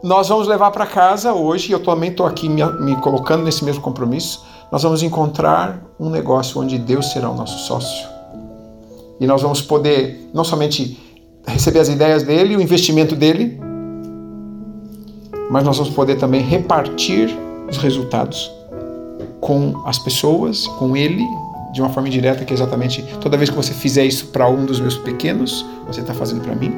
nós 0.02 0.30
vamos 0.30 0.47
levar 0.47 0.71
para 0.71 0.86
casa 0.86 1.34
hoje, 1.34 1.69
e 1.69 1.71
eu 1.73 1.84
também 1.84 2.10
estou 2.10 2.25
aqui 2.25 2.47
me, 2.47 2.63
me, 2.80 2.95
colocando 2.97 3.43
nesse 3.43 3.63
mesmo 3.65 3.82
compromisso, 3.82 4.45
nós 4.71 4.84
vamos 4.84 5.04
encontrar 5.04 5.82
um 5.99 6.10
negócio 6.10 6.62
onde 6.62 6.78
Deus 6.78 7.12
será 7.12 7.30
o 7.30 7.36
nosso 7.36 7.60
sócio. 7.60 8.08
E 9.19 9.28
nós 9.28 9.41
vamos 9.41 9.62
poder 9.62 10.30
não 10.34 10.43
somente 10.43 10.97
receber 11.50 11.80
as 11.80 11.90
ideias 11.90 12.24
dele, 12.24 12.56
o 12.56 12.62
investimento 12.62 13.16
dele, 13.16 13.60
mas 15.50 15.64
nós 15.64 15.78
vamos 15.78 15.94
poder 15.94 16.16
também 16.16 16.42
repartir 16.42 17.30
os 17.70 17.78
resultados 17.78 18.52
com 19.40 19.82
as 19.86 19.98
pessoas, 19.98 20.68
com 20.68 20.96
ele, 20.96 21.26
de 21.74 21.82
uma 21.82 21.90
forma 21.90 22.08
indireta, 22.08 22.46
que 22.46 22.54
é 22.54 22.56
exatamente 22.56 23.04
toda 23.22 23.38
vez 23.38 23.50
que 23.50 23.56
você 23.56 23.74
fizer 23.74 24.06
isso 24.06 24.28
para 24.28 24.50
um 24.50 24.66
dos 24.66 24.80
meus 24.80 24.98
pequenos, 24.98 25.66
você 25.88 26.02
está 26.02 26.14
fazendo 26.14 26.42
para 26.42 26.56
mim. 26.56 26.72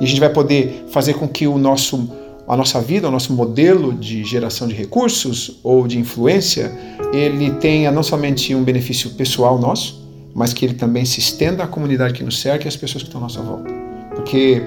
E 0.00 0.04
a 0.04 0.06
gente 0.06 0.20
vai 0.20 0.30
poder 0.30 0.86
fazer 0.90 1.14
com 1.14 1.26
que 1.26 1.46
o 1.46 1.58
nosso, 1.58 2.08
a 2.46 2.56
nossa 2.56 2.80
vida, 2.80 3.08
o 3.08 3.10
nosso 3.10 3.32
modelo 3.32 3.92
de 3.92 4.24
geração 4.24 4.68
de 4.68 4.74
recursos 4.74 5.58
ou 5.62 5.86
de 5.86 5.98
influência, 5.98 6.72
ele 7.12 7.50
tenha 7.52 7.90
não 7.90 8.02
somente 8.02 8.54
um 8.54 8.62
benefício 8.62 9.10
pessoal 9.10 9.58
nosso, 9.58 10.05
mas 10.36 10.52
que 10.52 10.66
ele 10.66 10.74
também 10.74 11.02
se 11.06 11.18
estenda 11.18 11.64
à 11.64 11.66
comunidade 11.66 12.12
que 12.12 12.22
nos 12.22 12.38
cerca 12.42 12.66
e 12.66 12.68
às 12.68 12.76
pessoas 12.76 13.02
que 13.02 13.08
estão 13.08 13.22
à 13.22 13.22
nossa 13.22 13.40
volta. 13.40 13.72
Porque 14.14 14.62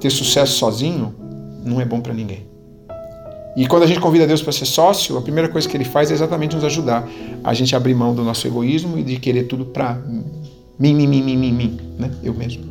ter 0.00 0.10
sucesso 0.10 0.58
sozinho 0.58 1.14
não 1.64 1.80
é 1.80 1.84
bom 1.84 2.00
para 2.00 2.12
ninguém. 2.12 2.44
E 3.56 3.64
quando 3.68 3.84
a 3.84 3.86
gente 3.86 4.00
convida 4.00 4.26
Deus 4.26 4.42
para 4.42 4.50
ser 4.50 4.66
sócio, 4.66 5.16
a 5.16 5.22
primeira 5.22 5.48
coisa 5.48 5.68
que 5.68 5.76
ele 5.76 5.84
faz 5.84 6.10
é 6.10 6.14
exatamente 6.14 6.56
nos 6.56 6.64
ajudar 6.64 7.08
a 7.44 7.54
gente 7.54 7.76
abrir 7.76 7.94
mão 7.94 8.12
do 8.12 8.24
nosso 8.24 8.44
egoísmo 8.44 8.98
e 8.98 9.04
de 9.04 9.20
querer 9.20 9.44
tudo 9.44 9.66
para 9.66 9.94
mim, 10.76 10.92
mim, 10.92 11.06
mim, 11.06 11.22
mim, 11.22 11.36
mim, 11.36 11.52
mim, 11.52 11.80
né? 11.96 12.10
Eu 12.20 12.34
mesmo. 12.34 12.64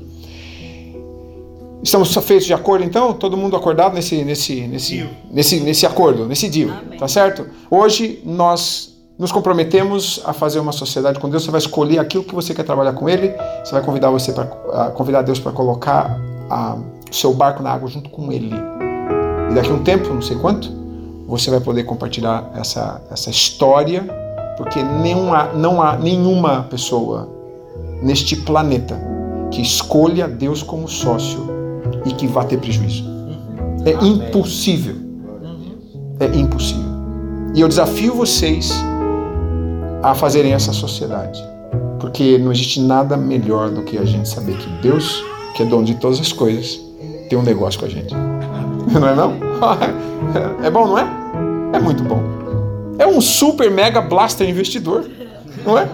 Estamos 1.82 2.14
feitos 2.14 2.46
de 2.46 2.54
acordo 2.54 2.84
então? 2.84 3.14
Todo 3.14 3.38
mundo 3.38 3.56
acordado 3.56 3.94
nesse 3.94 4.22
nesse 4.26 4.68
nesse 4.68 5.10
nesse 5.32 5.60
nesse 5.62 5.86
acordo, 5.86 6.28
nesse 6.28 6.50
deal, 6.50 6.72
Amém. 6.72 7.00
tá 7.00 7.08
certo? 7.08 7.48
Hoje 7.72 8.20
nós 8.26 8.93
nos 9.18 9.32
comprometemos 9.32 10.22
a 10.26 10.34
fazer 10.34 10.60
uma 10.60 10.72
sociedade 10.72 11.20
com 11.20 11.30
Deus. 11.30 11.44
Você 11.44 11.52
vai 11.52 11.60
escolher 11.60 12.00
aquilo 12.00 12.24
que 12.24 12.34
você 12.34 12.54
quer 12.54 12.64
trabalhar 12.64 12.94
com 12.94 13.08
Ele. 13.08 13.34
Você 13.64 13.72
vai 13.72 13.82
convidar 13.82 14.10
você 14.10 14.32
para 14.32 14.46
convidar 14.92 15.22
Deus 15.22 15.40
para 15.40 15.52
colocar 15.52 16.20
o 17.10 17.14
seu 17.14 17.34
barco 17.34 17.62
na 17.62 17.72
água 17.72 17.88
junto 17.88 18.10
com 18.10 18.32
Ele. 18.32 18.54
E 19.52 19.54
daqui 19.54 19.70
a 19.70 19.74
um 19.74 19.84
tempo, 19.84 20.12
não 20.14 20.22
sei 20.22 20.38
quanto, 20.38 20.72
você 21.28 21.50
vai 21.52 21.60
poder 21.60 21.84
compartilhar 21.84 22.50
essa, 22.56 23.02
essa 23.12 23.30
história, 23.30 24.04
porque 24.58 24.82
nenhuma, 24.82 25.46
não 25.54 25.82
há 25.82 25.96
nenhuma 25.96 26.64
pessoa 26.64 27.30
neste 28.02 28.36
planeta 28.36 29.00
que 29.52 29.62
escolha 29.62 30.28
Deus 30.28 30.64
como 30.64 30.88
sócio 30.88 31.48
e 32.06 32.12
que 32.14 32.28
vá 32.28 32.44
ter 32.44 32.58
prejuízo. 32.58 33.04
É 33.86 33.92
impossível. 34.06 34.96
É 36.20 36.26
impossível. 36.36 36.84
E 37.54 37.62
eu 37.62 37.68
desafio 37.68 38.16
vocês 38.16 38.74
a 40.04 40.14
fazerem 40.14 40.54
essa 40.54 40.74
sociedade. 40.74 41.42
Porque 42.00 42.38
não 42.38 42.52
existe 42.52 42.82
nada 42.82 43.16
melhor 43.16 43.70
do 43.70 43.82
que 43.84 43.98
a 43.98 44.04
gente 44.04 44.28
saber 44.28 44.58
que 44.58 44.70
Deus, 44.82 45.24
que 45.56 45.64
é 45.64 45.66
dono 45.66 45.86
de 45.86 45.96
todas 45.96 46.20
as 46.20 46.34
coisas, 46.34 46.80
tem 47.30 47.40
um 47.40 47.44
negócio 47.44 47.80
com 47.80 47.86
a 47.86 47.90
gente. 47.90 48.14
Não 48.94 49.08
é 49.08 49.16
não? 49.16 49.34
É 50.64 50.70
bom, 50.70 50.88
não 50.88 50.98
é? 50.98 51.06
É 51.74 51.80
muito 51.80 52.04
bom. 52.04 52.22
É 52.98 53.06
um 53.06 53.20
super 53.22 53.70
mega 53.70 54.02
blaster 54.02 54.48
investidor, 54.50 55.06
não 55.66 55.78
é? 55.78 55.88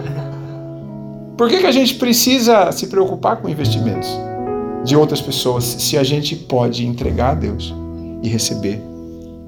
Por 1.36 1.48
que, 1.48 1.58
que 1.58 1.66
a 1.66 1.72
gente 1.72 1.94
precisa 1.96 2.70
se 2.72 2.86
preocupar 2.86 3.36
com 3.36 3.48
investimentos 3.48 4.08
de 4.84 4.96
outras 4.96 5.20
pessoas 5.20 5.64
se 5.64 5.98
a 5.98 6.02
gente 6.02 6.36
pode 6.36 6.86
entregar 6.86 7.30
a 7.30 7.34
Deus 7.34 7.74
e 8.22 8.28
receber 8.28 8.80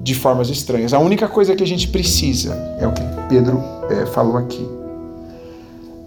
de 0.03 0.13
formas 0.13 0.49
estranhas? 0.49 0.93
A 0.93 0.99
única 0.99 1.27
coisa 1.27 1.55
que 1.55 1.63
a 1.63 1.67
gente 1.67 1.87
precisa 1.87 2.53
é 2.77 2.85
o 2.85 2.91
que 2.91 3.01
Pedro 3.29 3.63
é, 3.89 4.05
falou 4.05 4.37
aqui. 4.37 4.67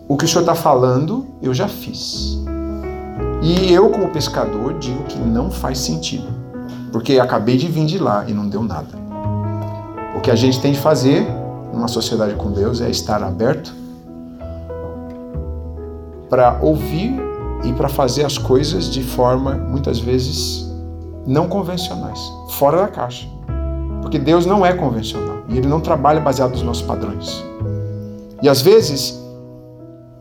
O 0.06 0.16
que 0.16 0.24
o 0.24 0.28
senhor 0.28 0.42
está 0.42 0.54
falando, 0.54 1.26
eu 1.42 1.52
já 1.52 1.66
fiz. 1.66 2.38
E 3.42 3.72
eu, 3.72 3.90
como 3.90 4.08
pescador, 4.10 4.78
digo 4.78 5.02
que 5.04 5.18
não 5.18 5.50
faz 5.50 5.78
sentido 5.78 6.46
porque 6.96 7.18
acabei 7.18 7.58
de 7.58 7.68
vir 7.68 7.84
de 7.84 7.98
lá 7.98 8.24
e 8.26 8.32
não 8.32 8.48
deu 8.48 8.62
nada. 8.62 8.88
O 10.16 10.20
que 10.22 10.30
a 10.30 10.34
gente 10.34 10.58
tem 10.62 10.72
de 10.72 10.78
fazer 10.78 11.26
numa 11.70 11.88
sociedade 11.88 12.34
com 12.36 12.50
Deus 12.50 12.80
é 12.80 12.88
estar 12.88 13.22
aberto 13.22 13.74
para 16.30 16.58
ouvir 16.62 17.14
e 17.64 17.72
para 17.74 17.90
fazer 17.90 18.24
as 18.24 18.38
coisas 18.38 18.90
de 18.90 19.02
forma 19.02 19.54
muitas 19.54 19.98
vezes 19.98 20.66
não 21.26 21.48
convencionais, 21.48 22.18
fora 22.52 22.78
da 22.78 22.88
caixa. 22.88 23.28
Porque 24.06 24.20
Deus 24.20 24.46
não 24.46 24.64
é 24.64 24.72
convencional 24.72 25.38
e 25.48 25.58
ele 25.58 25.66
não 25.66 25.80
trabalha 25.80 26.20
baseado 26.20 26.52
nos 26.52 26.62
nossos 26.62 26.84
padrões. 26.84 27.44
E 28.40 28.48
às 28.48 28.62
vezes 28.62 29.20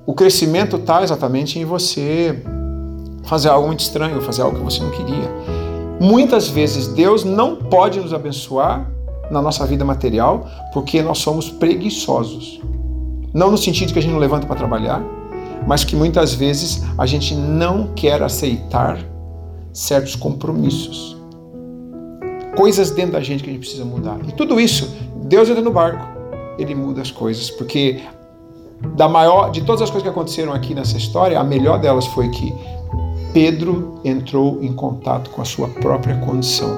o 0.07 0.13
crescimento 0.15 0.77
está 0.77 1.03
exatamente 1.03 1.59
em 1.59 1.65
você 1.65 2.43
fazer 3.25 3.49
algo 3.49 3.67
muito 3.67 3.81
estranho, 3.81 4.19
fazer 4.23 4.41
algo 4.41 4.57
que 4.57 4.63
você 4.63 4.81
não 4.81 4.89
queria. 4.89 5.29
Muitas 6.01 6.47
vezes 6.47 6.87
Deus 6.87 7.23
não 7.23 7.57
pode 7.57 7.99
nos 7.99 8.11
abençoar 8.11 8.89
na 9.29 9.39
nossa 9.39 9.63
vida 9.67 9.85
material 9.85 10.47
porque 10.73 11.03
nós 11.03 11.19
somos 11.19 11.51
preguiçosos. 11.51 12.59
Não 13.35 13.51
no 13.51 13.57
sentido 13.57 13.93
que 13.93 13.99
a 13.99 14.01
gente 14.01 14.13
não 14.13 14.19
levanta 14.19 14.47
para 14.47 14.55
trabalhar, 14.55 15.03
mas 15.67 15.83
que 15.83 15.95
muitas 15.95 16.33
vezes 16.33 16.81
a 16.97 17.05
gente 17.05 17.35
não 17.35 17.89
quer 17.95 18.23
aceitar 18.23 18.97
certos 19.71 20.15
compromissos. 20.15 21.15
Coisas 22.55 22.91
dentro 22.91 23.13
da 23.13 23.21
gente 23.21 23.43
que 23.43 23.49
a 23.49 23.53
gente 23.53 23.61
precisa 23.61 23.85
mudar. 23.85 24.17
E 24.27 24.31
tudo 24.31 24.59
isso, 24.59 24.95
Deus 25.23 25.49
entra 25.49 25.61
no 25.61 25.71
barco, 25.71 26.05
ele 26.57 26.73
muda 26.73 27.01
as 27.01 27.11
coisas, 27.11 27.49
porque 27.49 28.01
da 28.95 29.07
maior 29.07 29.51
de 29.51 29.61
todas 29.61 29.81
as 29.81 29.89
coisas 29.89 30.03
que 30.03 30.09
aconteceram 30.09 30.53
aqui 30.53 30.73
nessa 30.73 30.97
história, 30.97 31.39
a 31.39 31.43
melhor 31.43 31.79
delas 31.79 32.05
foi 32.05 32.29
que 32.29 32.53
Pedro 33.33 33.99
entrou 34.03 34.63
em 34.63 34.71
contato 34.73 35.29
com 35.29 35.41
a 35.41 35.45
sua 35.45 35.67
própria 35.67 36.15
condição. 36.17 36.77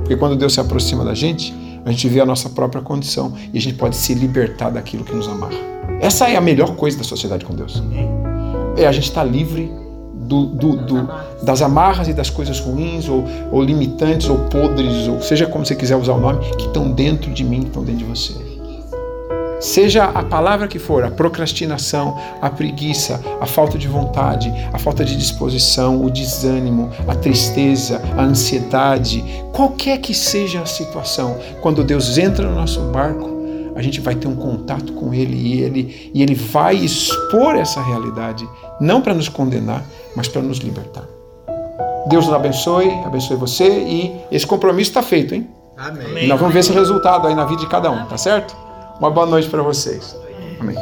Porque 0.00 0.16
quando 0.16 0.36
Deus 0.36 0.54
se 0.54 0.60
aproxima 0.60 1.04
da 1.04 1.14
gente, 1.14 1.54
a 1.84 1.90
gente 1.90 2.08
vê 2.08 2.20
a 2.20 2.26
nossa 2.26 2.48
própria 2.48 2.80
condição 2.80 3.34
e 3.52 3.58
a 3.58 3.60
gente 3.60 3.76
pode 3.76 3.96
se 3.96 4.14
libertar 4.14 4.70
daquilo 4.70 5.04
que 5.04 5.14
nos 5.14 5.28
amarra. 5.28 5.56
Essa 6.00 6.28
é 6.28 6.36
a 6.36 6.40
melhor 6.40 6.76
coisa 6.76 6.96
da 6.96 7.04
sociedade 7.04 7.44
com 7.44 7.54
Deus. 7.54 7.82
É 8.76 8.86
a 8.86 8.92
gente 8.92 9.04
estar 9.08 9.24
tá 9.24 9.30
livre 9.30 9.70
do, 10.28 10.44
do, 10.44 10.76
do, 10.76 11.08
das 11.42 11.62
amarras 11.62 12.06
e 12.06 12.12
das 12.12 12.28
coisas 12.28 12.60
ruins, 12.60 13.08
ou, 13.08 13.24
ou 13.50 13.62
limitantes, 13.62 14.28
ou 14.28 14.38
podres, 14.50 15.08
ou 15.08 15.22
seja 15.22 15.46
como 15.46 15.64
você 15.64 15.74
quiser 15.74 15.96
usar 15.96 16.12
o 16.12 16.20
nome, 16.20 16.38
que 16.56 16.66
estão 16.66 16.90
dentro 16.90 17.32
de 17.32 17.42
mim, 17.42 17.62
que 17.62 17.68
estão 17.68 17.82
dentro 17.82 18.00
de 18.00 18.04
você. 18.04 18.34
Seja 19.60 20.04
a 20.04 20.22
palavra 20.22 20.68
que 20.68 20.78
for, 20.78 21.02
a 21.02 21.10
procrastinação, 21.10 22.16
a 22.40 22.48
preguiça, 22.48 23.20
a 23.40 23.46
falta 23.46 23.76
de 23.76 23.88
vontade, 23.88 24.52
a 24.72 24.78
falta 24.78 25.04
de 25.04 25.16
disposição, 25.16 26.04
o 26.04 26.08
desânimo, 26.08 26.90
a 27.08 27.14
tristeza, 27.16 28.00
a 28.16 28.22
ansiedade, 28.22 29.24
qualquer 29.52 29.98
que 29.98 30.14
seja 30.14 30.60
a 30.60 30.66
situação, 30.66 31.36
quando 31.60 31.82
Deus 31.82 32.18
entra 32.18 32.48
no 32.48 32.54
nosso 32.54 32.80
barco, 32.92 33.38
a 33.74 33.82
gente 33.82 34.00
vai 34.00 34.14
ter 34.14 34.28
um 34.28 34.36
contato 34.36 34.92
com 34.92 35.14
Ele 35.14 35.36
e 35.36 35.62
Ele, 35.62 36.10
e 36.12 36.22
ele 36.22 36.34
vai 36.34 36.74
expor 36.74 37.54
essa 37.54 37.80
realidade, 37.80 38.48
não 38.80 39.00
para 39.00 39.14
nos 39.14 39.28
condenar, 39.28 39.84
mas 40.18 40.26
para 40.26 40.42
nos 40.42 40.58
libertar. 40.58 41.04
Deus 42.08 42.26
nos 42.26 42.34
abençoe, 42.34 42.90
abençoe 43.06 43.36
você 43.36 43.68
e 43.68 44.20
esse 44.32 44.44
compromisso 44.44 44.90
está 44.90 45.00
feito, 45.00 45.32
hein? 45.32 45.48
Amém. 45.76 46.24
E 46.24 46.26
nós 46.26 46.40
vamos 46.40 46.52
ver 46.52 46.60
esse 46.60 46.72
resultado 46.72 47.28
aí 47.28 47.36
na 47.36 47.44
vida 47.44 47.60
de 47.60 47.68
cada 47.68 47.88
um, 47.88 48.04
tá 48.06 48.18
certo? 48.18 48.56
Uma 48.98 49.12
boa 49.12 49.26
noite 49.26 49.48
para 49.48 49.62
vocês. 49.62 50.18
Amém. 50.58 50.74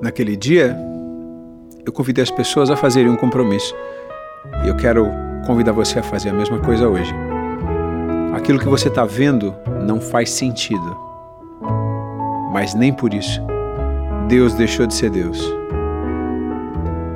Naquele 0.00 0.36
dia, 0.36 0.78
eu 1.84 1.92
convidei 1.92 2.22
as 2.22 2.30
pessoas 2.30 2.70
a 2.70 2.76
fazerem 2.76 3.10
um 3.10 3.16
compromisso. 3.16 3.74
E 4.64 4.68
eu 4.68 4.76
quero 4.76 5.10
convidar 5.44 5.72
você 5.72 5.98
a 5.98 6.02
fazer 6.04 6.28
a 6.28 6.32
mesma 6.32 6.60
coisa 6.60 6.88
hoje. 6.88 7.12
Aquilo 8.32 8.60
que 8.60 8.68
você 8.68 8.86
está 8.86 9.04
vendo 9.04 9.52
não 9.84 10.00
faz 10.00 10.30
sentido. 10.30 10.96
Mas 12.52 12.74
nem 12.74 12.92
por 12.92 13.12
isso 13.12 13.40
Deus 14.28 14.54
deixou 14.54 14.86
de 14.86 14.94
ser 14.94 15.10
Deus. 15.10 15.61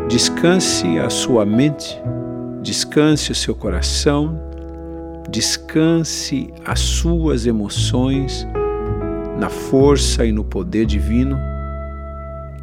Descanse 0.09 1.01
a 1.01 1.11
sua 1.11 1.45
mente, 1.45 2.01
descanse 2.63 3.33
o 3.33 3.35
seu 3.35 3.57
coração, 3.57 4.41
descanse 5.29 6.55
as 6.65 6.79
suas 6.79 7.45
emoções 7.45 8.47
na 9.37 9.49
força 9.49 10.25
e 10.25 10.31
no 10.31 10.45
poder 10.45 10.87
divino, 10.87 11.37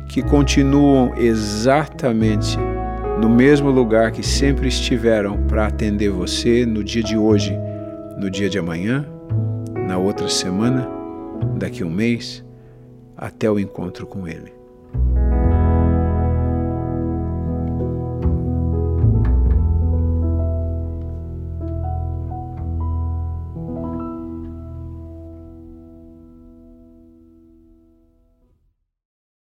que 0.08 0.22
continuam 0.22 1.14
exatamente 1.18 2.58
no 3.20 3.30
mesmo 3.30 3.70
lugar 3.70 4.14
que 4.14 4.24
sempre 4.24 4.70
estiveram 4.70 5.38
para 5.44 5.68
atender 5.68 6.10
você 6.10 6.66
no 6.66 6.82
dia 6.82 7.04
de 7.04 7.18
hoje, 7.18 7.54
no 8.18 8.30
dia 8.30 8.50
de 8.50 8.58
amanhã, 8.58 9.06
na 9.86 9.98
outra 9.98 10.30
semana, 10.30 10.88
daqui 11.58 11.84
a 11.84 11.86
um 11.86 11.90
mês, 11.90 12.42
até 13.18 13.52
o 13.52 13.60
encontro 13.60 14.08
com 14.08 14.26
Ele. 14.26 14.63